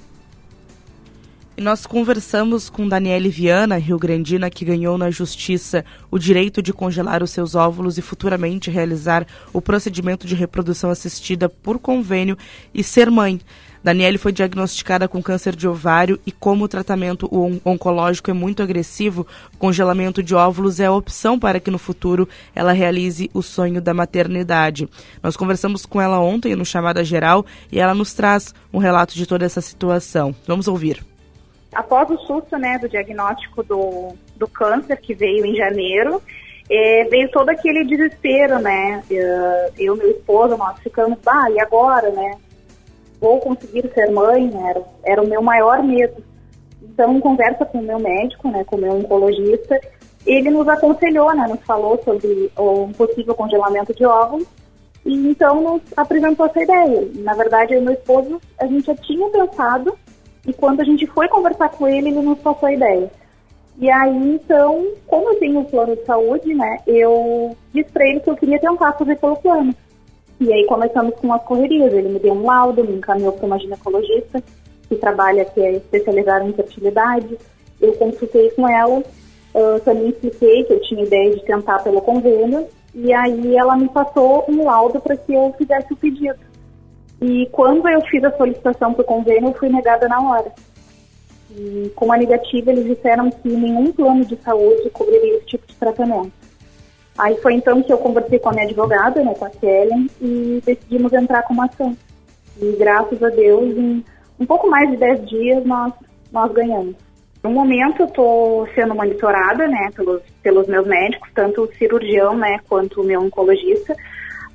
[1.55, 7.23] E nós conversamos com Daniele Viana, rio-grandina, que ganhou na justiça o direito de congelar
[7.23, 12.39] os seus óvulos e futuramente realizar o procedimento de reprodução assistida por convênio
[12.73, 13.39] e ser mãe.
[13.85, 17.29] Daniele foi diagnosticada com câncer de ovário e, como o tratamento
[17.65, 22.27] oncológico é muito agressivo, o congelamento de óvulos é a opção para que no futuro
[22.55, 24.89] ela realize o sonho da maternidade.
[25.23, 29.27] Nós conversamos com ela ontem no Chamada Geral e ela nos traz um relato de
[29.27, 30.35] toda essa situação.
[30.47, 31.12] Vamos ouvir.
[31.73, 36.23] Após o susto né, do diagnóstico do, do câncer, que veio em janeiro,
[36.71, 39.03] é, veio todo aquele desespero, né?
[39.79, 42.39] Eu e meu esposo, nós ficamos, ah, e agora, né?
[43.21, 44.49] Vou conseguir ser mãe?
[44.49, 44.71] Né?
[44.71, 46.23] Era, era o meu maior medo.
[46.83, 49.81] Então, conversa com o meu médico, né, com o meu oncologista,
[50.27, 54.47] ele nos aconselhou, né, nos falou sobre um possível congelamento de óvulos
[55.05, 57.09] e então nos apresentou essa ideia.
[57.17, 59.97] Na verdade, eu e meu esposo, a gente já tinha pensado
[60.47, 63.11] e quando a gente foi conversar com ele, ele nos passou a ideia.
[63.79, 68.21] E aí, então, como eu tenho o plano de saúde, né, eu disse para ele
[68.21, 69.75] que eu queria tentar fazer pelo plano.
[70.41, 71.93] E aí começamos com as correrias.
[71.93, 74.43] Ele me deu um laudo, me encaminhou para uma ginecologista
[74.89, 77.39] que trabalha, que é especializada em fertilidade.
[77.81, 79.03] Eu consultei com ela,
[79.85, 82.67] também expliquei que eu tinha ideia de tentar pelo convênio.
[82.95, 86.39] E aí ela me passou um laudo para que eu fizesse o pedido.
[87.23, 90.53] E quando eu fiz a solicitação para o convênio, eu fui negada na hora.
[91.57, 95.77] E com a negativa, eles disseram que nenhum plano de saúde cobriria esse tipo de
[95.77, 96.33] tratamento.
[97.17, 100.61] Aí foi então que eu conversei com a minha advogada, né, com a Kellen, e
[100.67, 101.97] decidimos entrar com uma ação.
[102.61, 104.05] E graças a Deus, em
[104.41, 105.93] um pouco mais de 10 dias, nós,
[106.33, 106.97] nós ganhamos.
[107.45, 112.59] No momento, eu estou sendo monitorada, né, pelos, pelos meus médicos, tanto o cirurgião, né,
[112.69, 113.95] quanto o meu oncologista,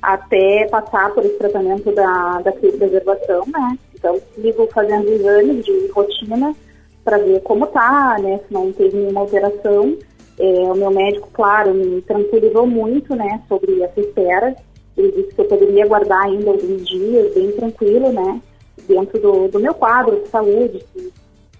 [0.00, 3.78] até passar por esse tratamento da, da preservação, né?
[3.94, 6.54] Então, sigo fazendo exames de rotina
[7.04, 8.38] para ver como tá, né?
[8.46, 9.96] Se não teve nenhuma alteração.
[10.38, 13.42] É, o meu médico, claro, me tranquilizou muito, né?
[13.48, 14.54] Sobre essa espera.
[14.96, 18.40] Ele disse que eu poderia aguardar ainda alguns dias, bem tranquilo, né?
[18.86, 20.84] Dentro do, do meu quadro de saúde.
[20.92, 21.12] Que,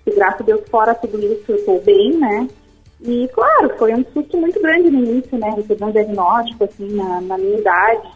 [0.04, 2.48] que, graças a Deus, fora tudo isso, eu estou bem, né?
[3.00, 5.50] E, claro, foi um susto muito grande no início, né?
[5.56, 8.08] Receber um diagnóstico, assim, na, na minha idade.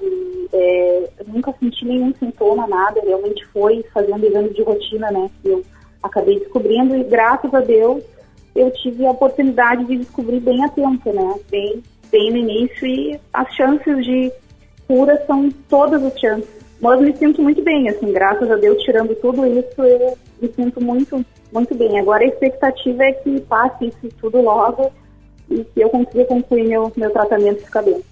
[0.53, 3.01] É, eu nunca senti nenhum sintoma, nada.
[3.01, 5.31] Realmente foi fazendo exame de rotina, né?
[5.41, 5.63] Que eu
[6.03, 8.03] acabei descobrindo e, graças a Deus,
[8.57, 11.35] eu tive a oportunidade de descobrir bem a tempo, né?
[11.49, 14.33] Bem, bem no início e as chances de
[14.89, 16.62] cura são todas as chances.
[16.83, 20.83] Mas me sinto muito bem, assim, graças a Deus, tirando tudo isso, eu me sinto
[20.83, 22.01] muito muito bem.
[22.01, 24.91] Agora a expectativa é que passe isso tudo logo
[25.49, 28.03] e que eu consiga concluir meu, meu tratamento de cabelo.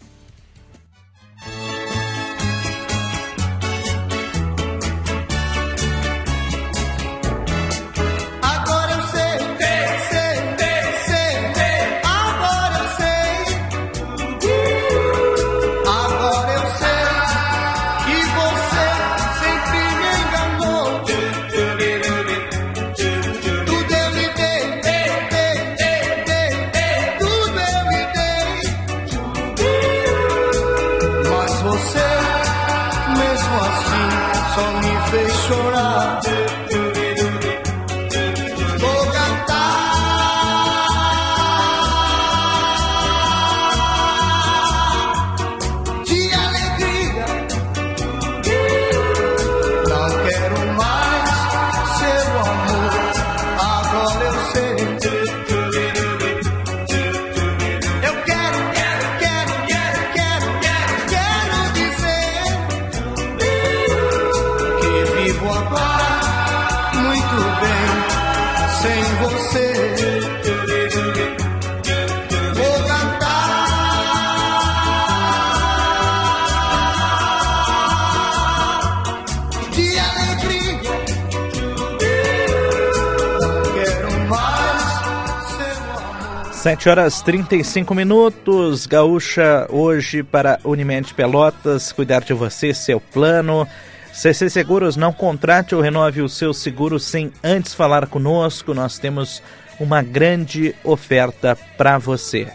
[86.61, 88.85] 7 horas 35 minutos.
[88.85, 91.91] Gaúcha hoje para Unimed Pelotas.
[91.91, 93.67] Cuidar de você, seu plano.
[94.13, 98.75] CC Seguros, não contrate ou renove o seu seguro sem antes falar conosco.
[98.75, 99.43] Nós temos
[99.81, 102.47] uma grande oferta para você.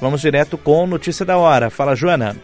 [0.00, 1.68] Vamos direto com notícia da hora.
[1.68, 2.36] Fala, Joana.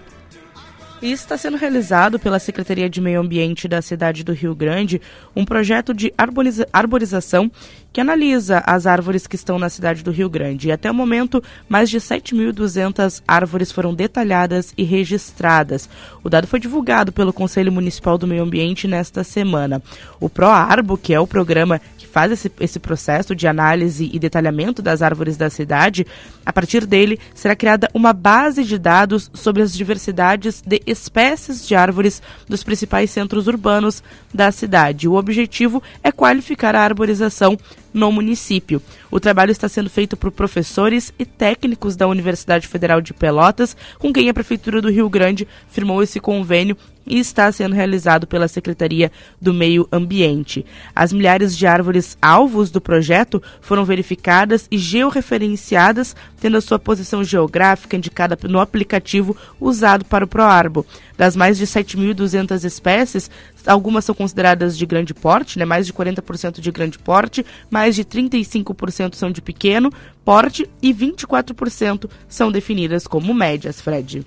[1.02, 5.00] E está sendo realizado pela Secretaria de Meio Ambiente da cidade do Rio Grande
[5.34, 7.52] um projeto de arboriza arborização
[7.92, 10.68] que analisa as árvores que estão na cidade do Rio Grande.
[10.68, 15.88] E até o momento, mais de 7.200 árvores foram detalhadas e registradas.
[16.22, 19.82] O dado foi divulgado pelo Conselho Municipal do Meio Ambiente nesta semana.
[20.20, 24.80] O ProArbo, que é o programa que faz esse, esse processo de análise e detalhamento
[24.80, 26.06] das árvores da cidade,
[26.44, 31.74] a partir dele será criada uma base de dados sobre as diversidades de espécies de
[31.74, 34.02] árvores dos principais centros urbanos
[34.32, 35.08] da cidade.
[35.08, 37.58] O objetivo é qualificar a arborização
[37.96, 38.82] no município.
[39.10, 44.12] O trabalho está sendo feito por professores e técnicos da Universidade Federal de Pelotas, com
[44.12, 46.76] quem a Prefeitura do Rio Grande firmou esse convênio
[47.06, 50.66] e está sendo realizado pela Secretaria do Meio Ambiente.
[50.94, 57.22] As milhares de árvores alvos do projeto foram verificadas e georreferenciadas, tendo a sua posição
[57.22, 60.84] geográfica indicada no aplicativo usado para o Proarbo.
[61.16, 63.30] Das mais de 7.200 espécies,
[63.66, 68.04] algumas são consideradas de grande porte, né, mais de 40% de grande porte, mais de
[68.04, 69.90] 35% são de pequeno
[70.24, 74.24] porte e 24% são definidas como médias, Fred.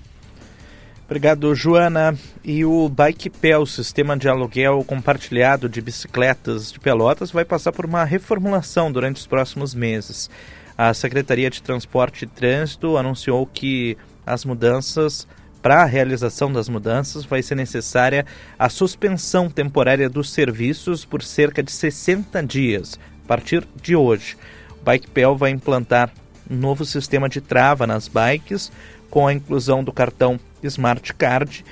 [1.10, 2.16] Obrigado, Joana.
[2.44, 8.04] E o BikePel, sistema de aluguel compartilhado de bicicletas de Pelotas, vai passar por uma
[8.04, 10.30] reformulação durante os próximos meses.
[10.78, 15.26] A Secretaria de Transporte e Trânsito anunciou que as mudanças,
[15.62, 18.24] para a realização das mudanças, vai ser necessária
[18.58, 24.36] a suspensão temporária dos serviços por cerca de 60 dias, a partir de hoje.
[24.80, 26.10] O BikePel vai implantar
[26.50, 28.72] um novo sistema de trava nas bikes,
[29.10, 31.64] com a inclusão do cartão Smart Card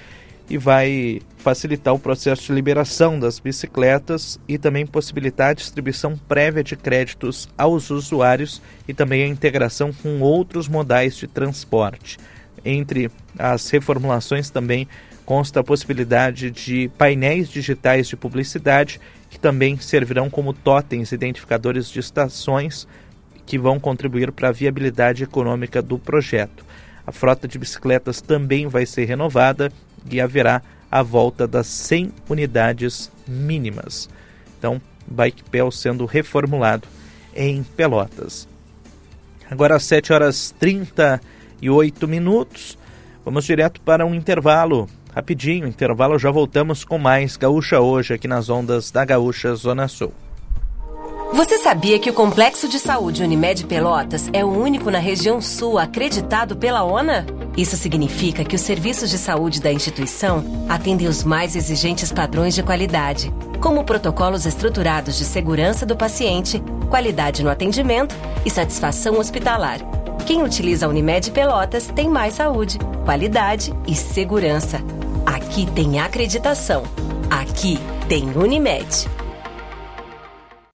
[0.50, 6.64] e vai facilitar o processo de liberação das bicicletas e também possibilitar a distribuição prévia
[6.64, 12.18] de créditos aos usuários e também a integração com outros modais de transporte.
[12.70, 14.86] Entre as reformulações também
[15.24, 19.00] consta a possibilidade de painéis digitais de publicidade
[19.30, 22.86] que também servirão como totens identificadores de estações
[23.46, 26.62] que vão contribuir para a viabilidade econômica do projeto.
[27.06, 29.72] A frota de bicicletas também vai ser renovada
[30.10, 30.60] e haverá
[30.90, 34.10] a volta das 100 unidades mínimas.
[34.58, 36.86] Então, Bikepel sendo reformulado
[37.34, 38.46] em Pelotas.
[39.50, 40.54] Agora às 7 horas
[41.58, 42.78] 38 minutos.
[43.24, 44.88] Vamos direto para um intervalo.
[45.14, 50.12] Rapidinho, intervalo, já voltamos com mais Gaúcha hoje aqui nas ondas da Gaúcha Zona Sul.
[51.32, 55.78] Você sabia que o Complexo de Saúde Unimed Pelotas é o único na região sul
[55.78, 57.26] acreditado pela ONA?
[57.54, 62.62] Isso significa que os serviços de saúde da instituição atendem os mais exigentes padrões de
[62.62, 63.30] qualidade,
[63.60, 68.14] como protocolos estruturados de segurança do paciente, qualidade no atendimento
[68.46, 69.97] e satisfação hospitalar.
[70.28, 74.78] Quem utiliza a Unimed Pelotas tem mais saúde, qualidade e segurança.
[75.24, 76.82] Aqui tem acreditação.
[77.30, 77.78] Aqui
[78.10, 79.08] tem Unimed.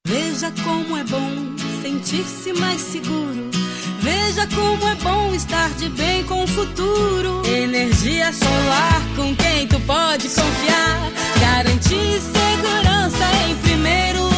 [0.04, 1.30] Veja como é bom
[1.82, 3.48] sentir-se mais seguro.
[4.00, 7.46] Veja como é bom estar de bem com o futuro.
[7.46, 11.12] Energia solar com quem tu pode confiar.
[11.40, 14.33] Garantir segurança em primeiro lugar.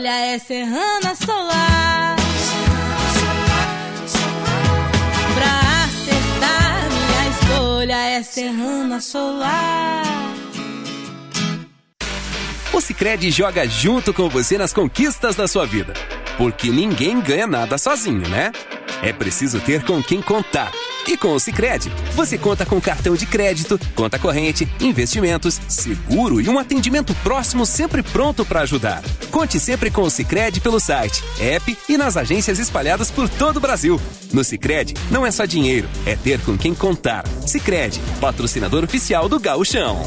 [0.00, 2.16] Escolha é Serrana Solar.
[5.34, 10.02] Pra acertar, minha escolha é Serrana Solar.
[12.72, 15.92] O Sicredi joga junto com você nas conquistas da sua vida.
[16.40, 18.50] Porque ninguém ganha nada sozinho, né?
[19.02, 20.72] É preciso ter com quem contar.
[21.06, 26.48] E com o Sicredi, você conta com cartão de crédito, conta corrente, investimentos, seguro e
[26.48, 29.02] um atendimento próximo sempre pronto para ajudar.
[29.30, 33.60] Conte sempre com o Sicredi pelo site, app e nas agências espalhadas por todo o
[33.60, 34.00] Brasil.
[34.32, 37.26] No Sicredi, não é só dinheiro, é ter com quem contar.
[37.46, 40.00] Sicredi, patrocinador oficial do Gauchão.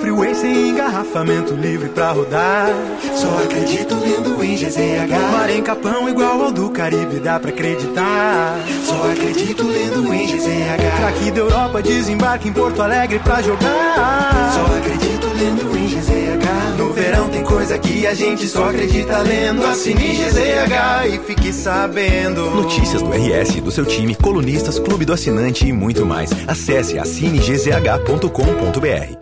[0.00, 2.68] Freeway sem engarrafamento livre pra rodar.
[3.14, 5.32] Só acredito lendo em GZH.
[5.32, 8.56] Mar em Capão igual ao do Caribe, dá pra acreditar.
[8.84, 10.96] Só acredito lendo em GZH.
[10.98, 14.52] Craque da Europa desembarque em Porto Alegre pra jogar.
[14.54, 16.78] Só acredito lendo em GZH.
[16.78, 19.64] No verão tem coisa que a gente só acredita lendo.
[19.64, 22.50] Assine GZH e fique sabendo.
[22.50, 26.30] Notícias do RS, do seu time, colunistas, clube do assinante e muito mais.
[26.46, 29.21] Acesse assinegzh.com.br.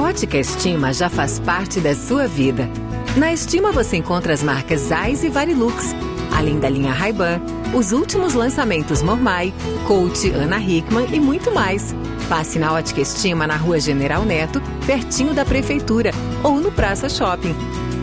[0.00, 2.68] Ótica Estima já faz parte da sua vida.
[3.16, 5.94] Na Estima você encontra as marcas Zeiss e Varilux,
[6.36, 7.40] além da linha Ray-Ban,
[7.74, 9.52] os últimos lançamentos Mormai,
[9.86, 11.94] Coach, Ana Hickman e muito mais.
[12.28, 16.10] Passe na Ótica Estima na Rua General Neto, pertinho da Prefeitura,
[16.42, 17.54] ou no Praça Shopping.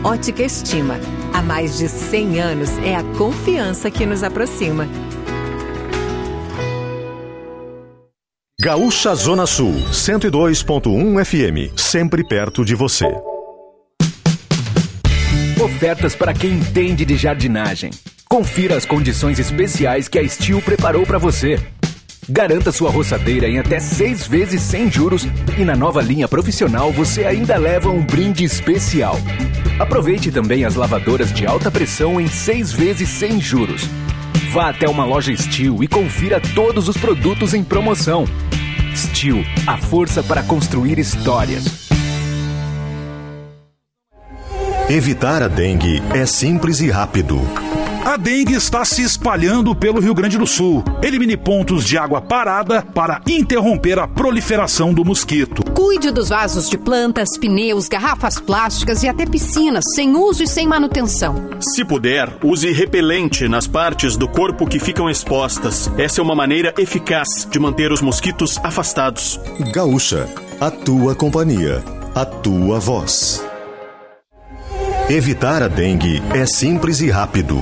[0.04, 0.98] Ótica Estima.
[1.32, 4.86] Há mais de 100 anos é a confiança que nos aproxima.
[8.64, 13.12] Gaúcha Zona Sul, 102.1 FM, sempre perto de você.
[15.60, 17.90] Ofertas para quem entende de jardinagem.
[18.28, 21.58] Confira as condições especiais que a Steel preparou para você.
[22.28, 25.26] Garanta sua roçadeira em até seis vezes sem juros
[25.58, 29.16] e na nova linha profissional você ainda leva um brinde especial.
[29.80, 33.88] Aproveite também as lavadoras de alta pressão em seis vezes sem juros.
[34.52, 38.26] Vá até uma loja Steel e confira todos os produtos em promoção.
[38.94, 41.88] Steel, a força para construir histórias.
[44.90, 47.40] Evitar a dengue é simples e rápido.
[48.04, 50.82] A dengue está se espalhando pelo Rio Grande do Sul.
[51.00, 55.62] Elimine pontos de água parada para interromper a proliferação do mosquito.
[55.72, 60.66] Cuide dos vasos de plantas, pneus, garrafas plásticas e até piscinas, sem uso e sem
[60.66, 61.48] manutenção.
[61.60, 65.88] Se puder, use repelente nas partes do corpo que ficam expostas.
[65.96, 69.38] Essa é uma maneira eficaz de manter os mosquitos afastados.
[69.72, 70.28] Gaúcha,
[70.60, 71.84] a tua companhia,
[72.16, 73.51] a tua voz.
[75.10, 77.60] Evitar a dengue é simples e rápido.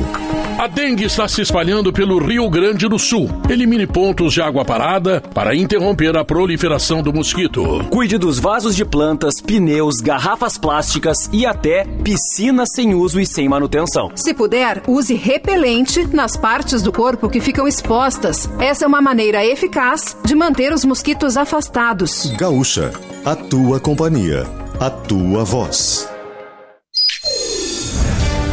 [0.59, 3.31] A dengue está se espalhando pelo Rio Grande do Sul.
[3.49, 7.83] Elimine pontos de água parada para interromper a proliferação do mosquito.
[7.89, 13.49] Cuide dos vasos de plantas, pneus, garrafas plásticas e até piscinas sem uso e sem
[13.49, 14.13] manutenção.
[14.15, 18.51] Se puder, use repelente nas partes do corpo que ficam expostas.
[18.61, 22.31] Essa é uma maneira eficaz de manter os mosquitos afastados.
[22.37, 22.93] Gaúcha,
[23.25, 24.47] a tua companhia,
[24.79, 26.10] a tua voz.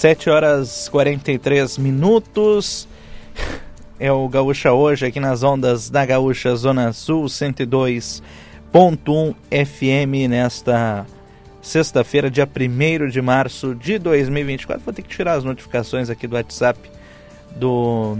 [0.00, 2.88] Sete horas 43 minutos.
[3.98, 11.04] É o Gaúcha hoje aqui nas ondas da Gaúcha Zona Sul 102.1 FM nesta
[11.60, 14.82] sexta-feira, dia 1 de março de 2024.
[14.82, 16.80] Vou ter que tirar as notificações aqui do WhatsApp
[17.56, 18.16] do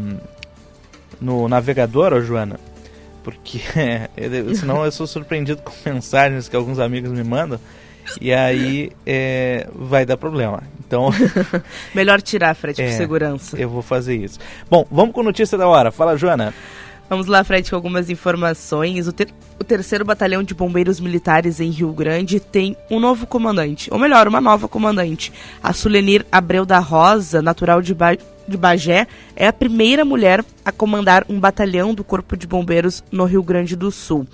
[1.19, 2.61] no navegador, ô Joana,
[3.25, 3.59] porque
[4.55, 7.59] senão eu sou surpreendido com mensagens que alguns amigos me mandam
[8.21, 10.63] e aí é, vai dar problema.
[10.87, 11.11] Então.
[11.95, 13.59] Melhor tirar, Fred, é, por segurança.
[13.59, 14.39] Eu vou fazer isso.
[14.69, 15.91] Bom, vamos com notícia da hora.
[15.91, 16.55] Fala, Joana.
[17.11, 19.09] Vamos lá, Fred, com algumas informações.
[19.09, 23.93] O, ter o terceiro batalhão de bombeiros militares em Rio Grande tem um novo comandante,
[23.93, 25.33] ou melhor, uma nova comandante.
[25.61, 30.71] A Sulenir Abreu da Rosa, natural de, ba de Bagé, é a primeira mulher a
[30.71, 34.25] comandar um batalhão do Corpo de Bombeiros no Rio Grande do Sul.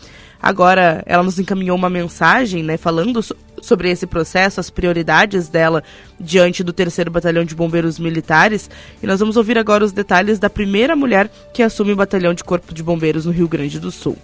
[0.47, 5.83] Agora, ela nos encaminhou uma mensagem, né, falando so sobre esse processo, as prioridades dela
[6.21, 8.71] diante do terceiro batalhão de bombeiros militares.
[9.03, 12.45] E nós vamos ouvir agora os detalhes da primeira mulher que assume o batalhão de
[12.45, 14.17] corpo de bombeiros no Rio Grande do Sul.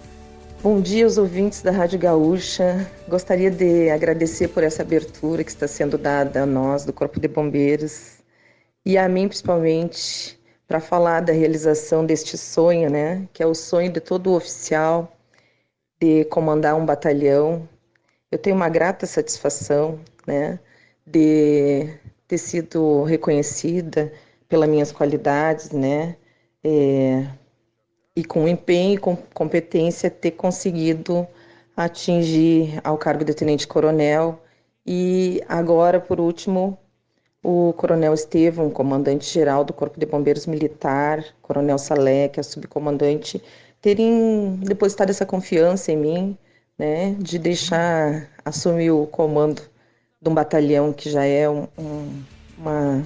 [0.61, 2.89] Bom dia aos ouvintes da Rádio Gaúcha.
[3.09, 7.27] Gostaria de agradecer por essa abertura que está sendo dada a nós do Corpo de
[7.27, 8.19] Bombeiros
[8.85, 13.91] e a mim principalmente para falar da realização deste sonho, né, que é o sonho
[13.91, 15.12] de todo oficial
[16.03, 17.67] de comandar um batalhão.
[18.29, 20.59] Eu tenho uma grata satisfação, né,
[21.07, 21.87] de
[22.27, 24.11] ter sido reconhecida
[24.49, 26.17] pelas minhas qualidades, né,
[26.61, 27.25] é,
[28.15, 31.25] e com empenho e com competência ter conseguido
[31.75, 34.41] atingir ao cargo de tenente-coronel
[34.85, 36.77] e agora, por último,
[37.41, 43.41] o Coronel Estevam, comandante-geral do Corpo de Bombeiros Militar, Coronel Salé, que é subcomandante
[43.83, 46.37] terem depositado essa confiança em mim,
[46.79, 49.61] né, de deixar assumir o comando
[50.21, 52.23] de um batalhão que já é um, um,
[52.57, 53.03] uma,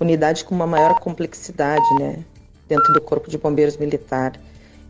[0.00, 2.24] unidade com uma maior complexidade, né,
[2.68, 4.40] dentro do Corpo de Bombeiros Militar.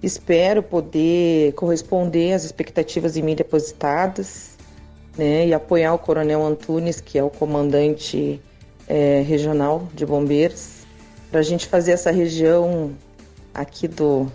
[0.02, 4.58] Espero poder corresponder às expectativas em mim depositadas,
[5.16, 8.38] né, e apoiar o Coronel Antunes, que é o comandante
[8.86, 10.82] é, regional de bombeiros,
[11.30, 12.92] para a gente fazer essa região
[13.54, 14.30] aqui do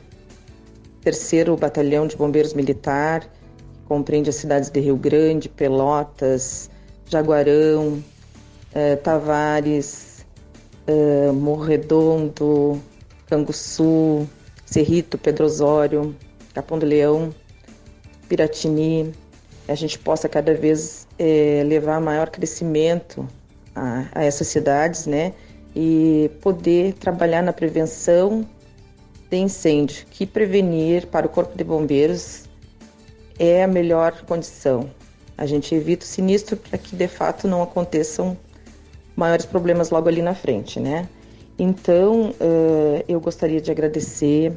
[1.07, 6.69] terceiro batalhão de bombeiros militar, que compreende as cidades de Rio Grande, Pelotas,
[7.05, 8.03] Jaguarão,
[8.75, 10.25] eh, Tavares,
[10.85, 12.77] eh, Morredondo,
[13.27, 14.27] Canguçu,
[14.65, 16.13] Cerrito, Pedro Osório,
[16.53, 17.33] Capão do Leão,
[18.27, 19.13] Piratini,
[19.65, 23.25] a gente possa cada vez eh, levar maior crescimento
[23.73, 25.31] a, a essas cidades, né?
[25.73, 28.45] E poder trabalhar na prevenção
[29.29, 32.45] de incêndio, que prevenir para o Corpo de Bombeiros
[33.37, 34.89] é a melhor condição.
[35.37, 38.37] A gente evita o sinistro para que de fato não aconteçam
[39.15, 41.07] maiores problemas logo ali na frente, né?
[41.59, 44.53] Então, uh, eu gostaria de agradecer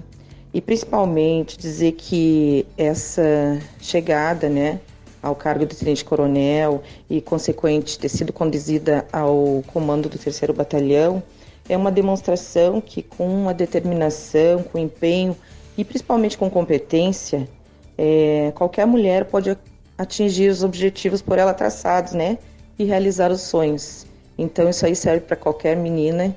[0.52, 4.80] e principalmente dizer que essa chegada, né,
[5.22, 11.22] ao cargo de tenente-coronel e consequente ter sido conduzida ao comando do terceiro batalhão
[11.70, 15.36] é uma demonstração que com a determinação, com empenho
[15.78, 17.48] e principalmente com competência,
[17.96, 19.56] é, qualquer mulher pode
[19.96, 22.38] atingir os objetivos por ela traçados, né,
[22.76, 24.04] e realizar os sonhos.
[24.36, 26.34] Então isso aí serve para qualquer menina,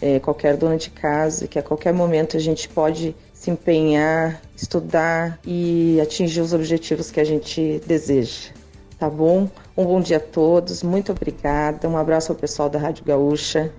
[0.00, 5.40] é, qualquer dona de casa, que a qualquer momento a gente pode se empenhar, estudar
[5.44, 8.50] e atingir os objetivos que a gente deseja.
[8.98, 9.48] Tá bom?
[9.76, 11.88] Um bom dia a todos, muito obrigada.
[11.88, 13.72] Um abraço ao pessoal da Rádio Gaúcha.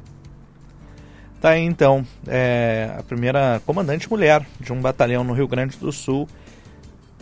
[1.39, 5.91] Tá aí então, é, a primeira comandante mulher de um batalhão no Rio Grande do
[5.91, 6.27] Sul.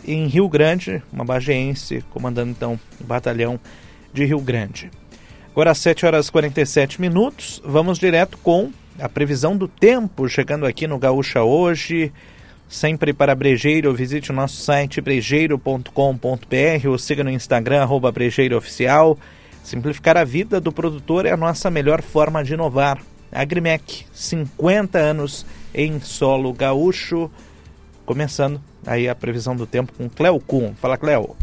[0.06, 3.60] Em Rio Grande, uma bageense comandando então o batalhão
[4.14, 4.90] de Rio Grande.
[5.50, 10.64] Agora às 7 horas e 47 minutos, vamos direto com a previsão do tempo, chegando
[10.64, 12.12] aqui no Gaúcha hoje.
[12.68, 19.18] Sempre para Brejeiro, visite o nosso site brejeiro.com.br ou siga no Instagram, arroba Brejeiro Oficial.
[19.62, 22.98] Simplificar a vida do produtor é a nossa melhor forma de inovar.
[23.36, 27.30] Agrimec, 50 anos em solo gaúcho.
[28.06, 30.72] Começando aí a previsão do tempo com Cleo Kuhn.
[30.74, 31.36] Fala, Cleo.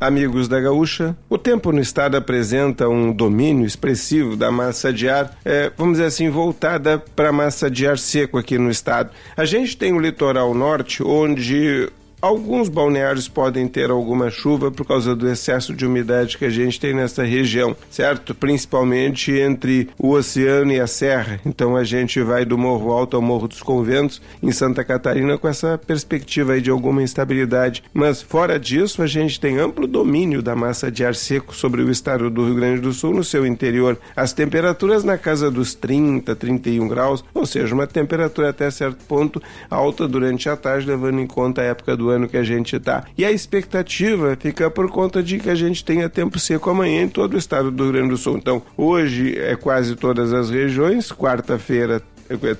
[0.00, 5.36] Amigos da Gaúcha, o tempo no estado apresenta um domínio expressivo da massa de ar,
[5.44, 9.10] é, vamos dizer assim, voltada para a massa de ar seco aqui no estado.
[9.36, 11.90] A gente tem o litoral norte, onde
[12.20, 16.80] Alguns balneários podem ter alguma chuva por causa do excesso de umidade que a gente
[16.80, 18.34] tem nessa região, certo?
[18.34, 21.40] Principalmente entre o oceano e a serra.
[21.46, 25.46] Então a gente vai do Morro Alto ao Morro dos Conventos em Santa Catarina com
[25.46, 27.84] essa perspectiva de alguma instabilidade.
[27.94, 31.90] Mas fora disso, a gente tem amplo domínio da massa de ar seco sobre o
[31.90, 33.96] estado do Rio Grande do Sul no seu interior.
[34.16, 39.40] As temperaturas na casa dos 30, 31 graus, ou seja, uma temperatura até certo ponto
[39.70, 43.04] alta durante a tarde, levando em conta a época do ano que a gente está.
[43.16, 47.08] E a expectativa fica por conta de que a gente tenha tempo seco amanhã em
[47.08, 48.36] todo o estado do Rio Grande do Sul.
[48.36, 52.02] Então, hoje é quase todas as regiões, quarta-feira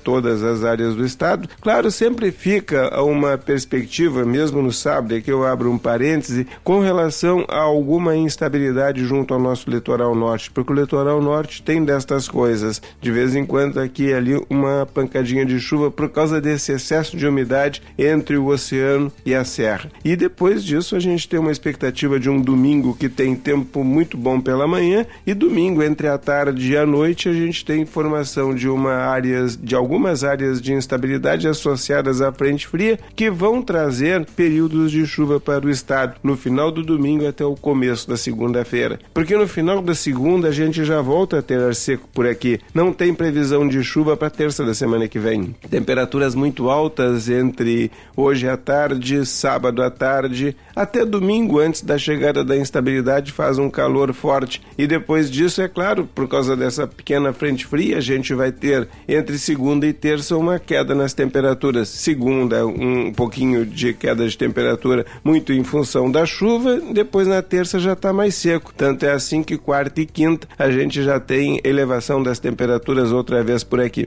[0.03, 1.49] todas as áreas do estado.
[1.61, 6.81] Claro, sempre fica uma perspectiva, mesmo no sábado, é que eu abro um parêntese, com
[6.81, 12.29] relação a alguma instabilidade junto ao nosso litoral norte, porque o litoral norte tem destas
[12.29, 12.81] coisas.
[13.01, 17.17] De vez em quando aqui e ali uma pancadinha de chuva por causa desse excesso
[17.17, 19.91] de umidade entre o oceano e a serra.
[20.05, 24.17] E depois disso a gente tem uma expectativa de um domingo que tem tempo muito
[24.17, 28.55] bom pela manhã e domingo entre a tarde e a noite a gente tem informação
[28.55, 34.25] de uma áreas de algumas áreas de instabilidade associadas à frente fria que vão trazer
[34.37, 38.99] períodos de chuva para o estado no final do domingo até o começo da segunda-feira.
[39.13, 42.61] Porque no final da segunda a gente já volta a ter ar seco por aqui.
[42.73, 45.55] Não tem previsão de chuva para terça da semana que vem.
[45.71, 52.45] Temperaturas muito altas entre hoje à tarde, sábado à tarde, até domingo antes da chegada
[52.45, 54.63] da instabilidade faz um calor forte.
[54.77, 58.89] E depois disso, é claro, por causa dessa pequena frente fria, a gente vai ter
[59.09, 61.89] entre segunda e terça uma queda nas temperaturas.
[61.89, 66.79] Segunda, um pouquinho de queda de temperatura, muito em função da chuva.
[66.93, 68.75] Depois na terça já está mais seco.
[68.77, 73.43] Tanto é assim que quarta e quinta a gente já tem elevação das temperaturas outra
[73.43, 74.07] vez por aqui.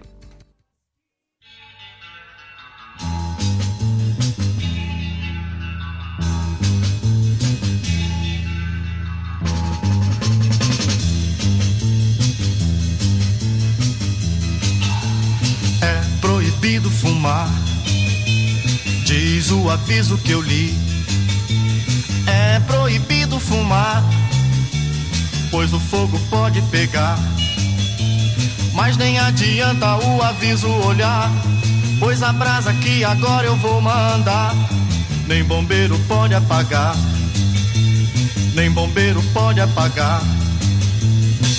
[16.61, 17.49] Proibido fumar.
[19.03, 20.77] Diz o aviso que eu li.
[22.27, 24.03] É proibido fumar,
[25.49, 27.17] pois o fogo pode pegar.
[28.73, 31.31] Mas nem adianta o aviso olhar,
[31.99, 34.53] pois a brasa que agora eu vou mandar,
[35.27, 36.95] nem bombeiro pode apagar,
[38.53, 40.21] nem bombeiro pode apagar.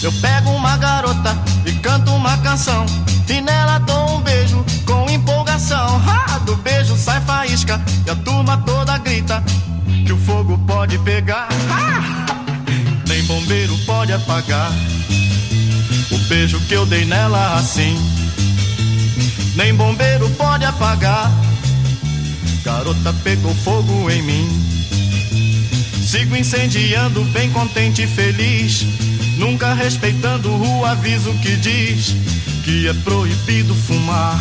[0.01, 1.37] Eu pego uma garota
[1.67, 2.87] e canto uma canção,
[3.33, 6.03] e nela dou um beijo com empolgação.
[6.07, 9.43] Ah, do beijo sai faísca e a turma toda grita
[10.05, 11.49] que o fogo pode pegar.
[11.71, 12.27] Ah,
[13.09, 14.71] nem bombeiro pode apagar
[16.11, 17.97] o beijo que eu dei nela assim.
[19.57, 21.31] Nem bombeiro pode apagar.
[22.63, 24.49] Garota pegou fogo em mim.
[26.07, 28.85] Sigo incendiando, bem contente e feliz.
[29.39, 32.15] Nunca respeitando o aviso que diz
[32.65, 34.39] que é proibido fumar.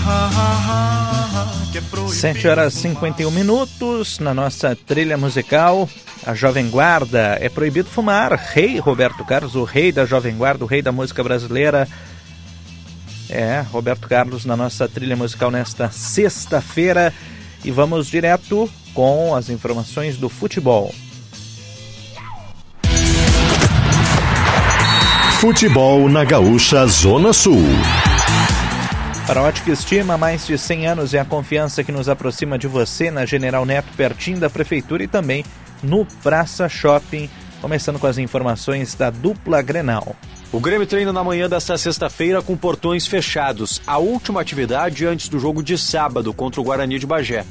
[1.72, 5.90] Que é proibido 7 horas e 51 minutos na nossa trilha musical.
[6.26, 8.34] A Jovem Guarda é proibido fumar.
[8.34, 11.88] Rei Roberto Carlos, o rei da Jovem Guarda, o rei da música brasileira.
[13.30, 17.14] É, Roberto Carlos na nossa trilha musical nesta sexta-feira.
[17.64, 20.94] E vamos direto com as informações do futebol.
[25.40, 27.66] Futebol na Gaúcha Zona Sul.
[29.28, 32.68] Para a Ótica Estima, mais de 100 anos é a confiança que nos aproxima de
[32.68, 35.46] você na General Neto, pertinho da Prefeitura e também
[35.82, 37.30] no Praça Shopping.
[37.62, 40.16] Começando com as informações da dupla Grenal.
[40.52, 45.40] O Grêmio treina na manhã desta sexta-feira com portões fechados, a última atividade antes do
[45.40, 47.46] jogo de sábado contra o Guarani de Bagé.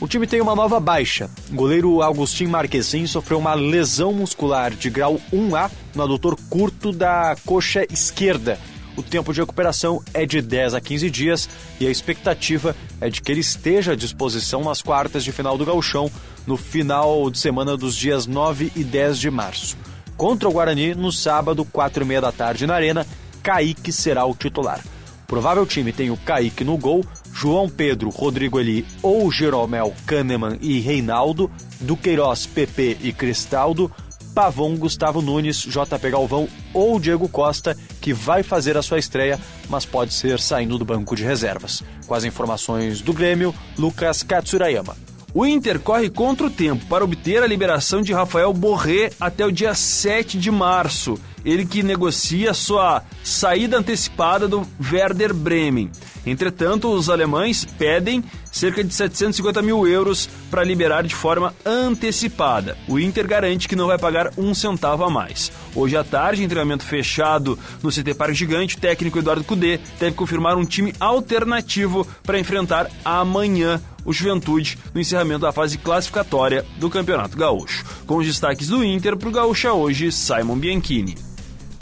[0.00, 1.30] O time tem uma nova baixa.
[1.50, 7.36] O goleiro Agostinho Marquezin sofreu uma lesão muscular de grau 1A no adutor curto da
[7.46, 8.58] coxa esquerda.
[9.02, 11.48] O tempo de recuperação é de 10 a 15 dias
[11.80, 15.66] e a expectativa é de que ele esteja à disposição nas quartas de final do
[15.66, 16.08] Gauchão,
[16.46, 19.76] no final de semana dos dias 9 e 10 de março.
[20.16, 23.04] Contra o Guarani, no sábado, 4 e meia da tarde na Arena,
[23.42, 24.80] Kaique será o titular.
[25.26, 30.78] Provável time tem o Kaique no gol, João Pedro, Rodrigo Eli ou Jeromel, Kahneman e
[30.78, 31.50] Reinaldo,
[31.80, 33.90] Duqueiroz, PP e Cristaldo,
[34.34, 39.84] Pavon, Gustavo Nunes, JP Galvão ou Diego Costa, que vai fazer a sua estreia, mas
[39.84, 41.82] pode ser saindo do banco de reservas.
[42.06, 44.96] Com as informações do Grêmio, Lucas Katsurayama.
[45.34, 49.52] O Inter corre contra o tempo para obter a liberação de Rafael Borré até o
[49.52, 51.18] dia 7 de março.
[51.42, 55.90] Ele que negocia sua saída antecipada do Werder Bremen.
[56.26, 58.22] Entretanto, os alemães pedem
[58.52, 62.76] cerca de 750 mil euros para liberar de forma antecipada.
[62.86, 65.50] O Inter garante que não vai pagar um centavo a mais.
[65.74, 70.14] Hoje à tarde, em treinamento fechado no CT Parque Gigante, o técnico Eduardo Cudê deve
[70.14, 76.90] confirmar um time alternativo para enfrentar amanhã o Juventude no encerramento da fase classificatória do
[76.90, 77.84] Campeonato Gaúcho.
[78.06, 81.16] Com os destaques do Inter para o Gaúcha hoje, Simon Bianchini.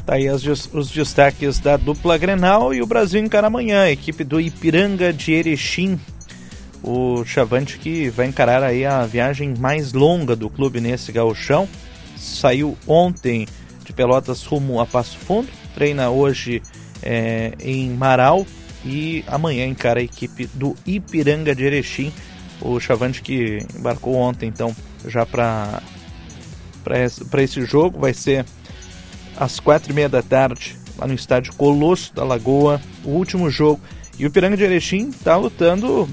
[0.04, 4.40] Tá aí os, destaques da dupla Grenal e o Brasil encara amanhã, a equipe do
[4.40, 5.98] Ipiranga de Erechim.
[6.82, 11.68] O Chavante que vai encarar aí a viagem mais longa do clube nesse gauchão.
[12.16, 13.46] Saiu ontem
[13.84, 16.62] de Pelotas rumo a Passo Fundo, treina hoje
[17.02, 18.46] é, em Marau
[18.84, 22.12] e amanhã encara a equipe do Ipiranga de Erechim.
[22.60, 24.74] O Chavante que embarcou ontem, então,
[25.06, 25.82] já para
[27.42, 28.44] esse jogo, vai ser
[29.36, 33.80] às quatro e meia da tarde, lá no estádio Colosso da Lagoa, o último jogo.
[34.18, 36.06] E o Piranga de Erechim está lutando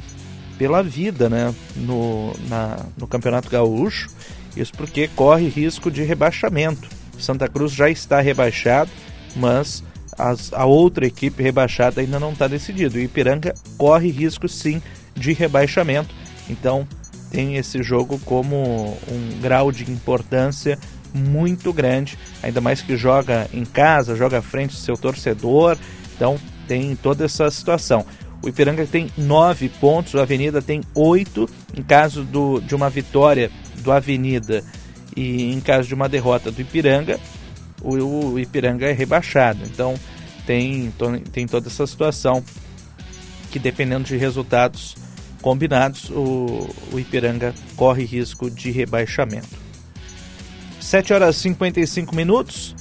[0.57, 4.09] pela vida né, no, na, no Campeonato Gaúcho,
[4.55, 6.87] isso porque corre risco de rebaixamento.
[7.19, 8.89] Santa Cruz já está rebaixado,
[9.35, 9.83] mas
[10.17, 12.97] as, a outra equipe rebaixada ainda não está decidido.
[12.97, 14.81] O Ipiranga corre risco sim
[15.15, 16.13] de rebaixamento,
[16.49, 16.87] então
[17.31, 20.77] tem esse jogo como um grau de importância
[21.13, 25.77] muito grande, ainda mais que joga em casa, joga à frente do seu torcedor,
[26.15, 26.37] então
[26.67, 28.05] tem toda essa situação.
[28.41, 31.49] O Ipiranga tem nove pontos, o Avenida tem oito.
[31.75, 34.63] Em caso do, de uma vitória do Avenida
[35.15, 37.19] e em caso de uma derrota do Ipiranga,
[37.81, 39.59] o, o Ipiranga é rebaixado.
[39.65, 39.95] Então
[40.45, 40.93] tem,
[41.31, 42.43] tem toda essa situação
[43.51, 44.95] que dependendo de resultados
[45.41, 49.67] combinados, o, o Ipiranga corre risco de rebaixamento.
[50.79, 52.75] 7 horas e 55 minutos.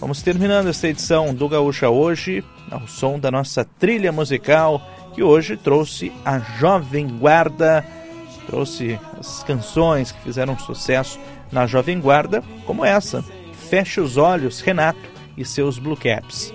[0.00, 4.82] Vamos terminando esta edição do Gaúcha hoje, ao som da nossa trilha musical,
[5.12, 7.84] que hoje trouxe a Jovem Guarda,
[8.46, 11.18] trouxe as canções que fizeram sucesso
[11.50, 13.24] na Jovem Guarda, como essa,
[13.68, 14.98] Feche os Olhos, Renato
[15.36, 16.52] e seus Blue Caps.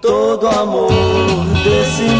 [0.00, 0.90] Todo amor
[1.62, 2.19] desse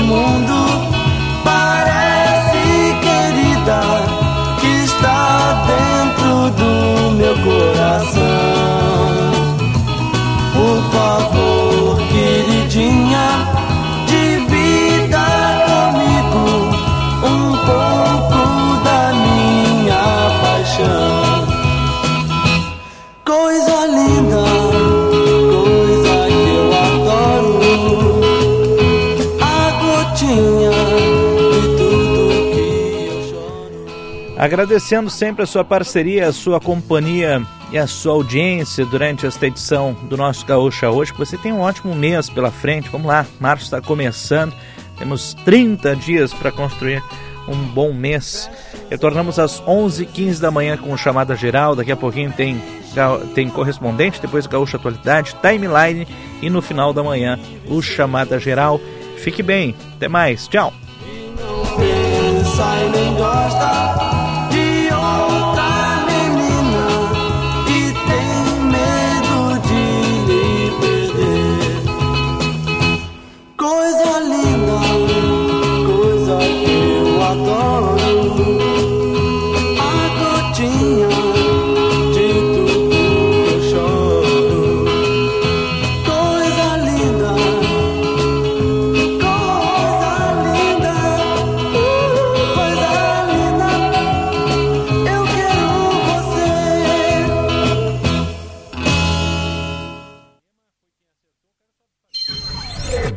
[34.40, 39.94] Agradecendo sempre a sua parceria, a sua companhia e a sua audiência durante esta edição
[40.04, 41.12] do nosso Gaúcha hoje.
[41.18, 42.88] Você tem um ótimo mês pela frente.
[42.88, 44.54] Vamos lá, março está começando.
[44.98, 47.04] Temos 30 dias para construir
[47.46, 48.50] um bom mês.
[48.88, 51.76] Retornamos às 11h15 da manhã com chamada geral.
[51.76, 52.62] Daqui a pouquinho tem,
[53.34, 56.08] tem correspondente, depois Gaúcha Atualidade, timeline
[56.40, 57.38] e no final da manhã
[57.68, 58.80] o chamada geral.
[59.18, 60.72] Fique bem, até mais, tchau.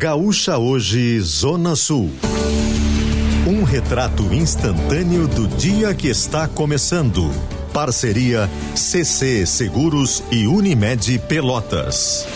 [0.04, 2.12] Gaúcha Hoje, Zona Sul.
[3.48, 7.32] Um retrato instantâneo do dia que está começando.
[7.72, 12.28] Parceria CC Seguros e Unimed Pelotas.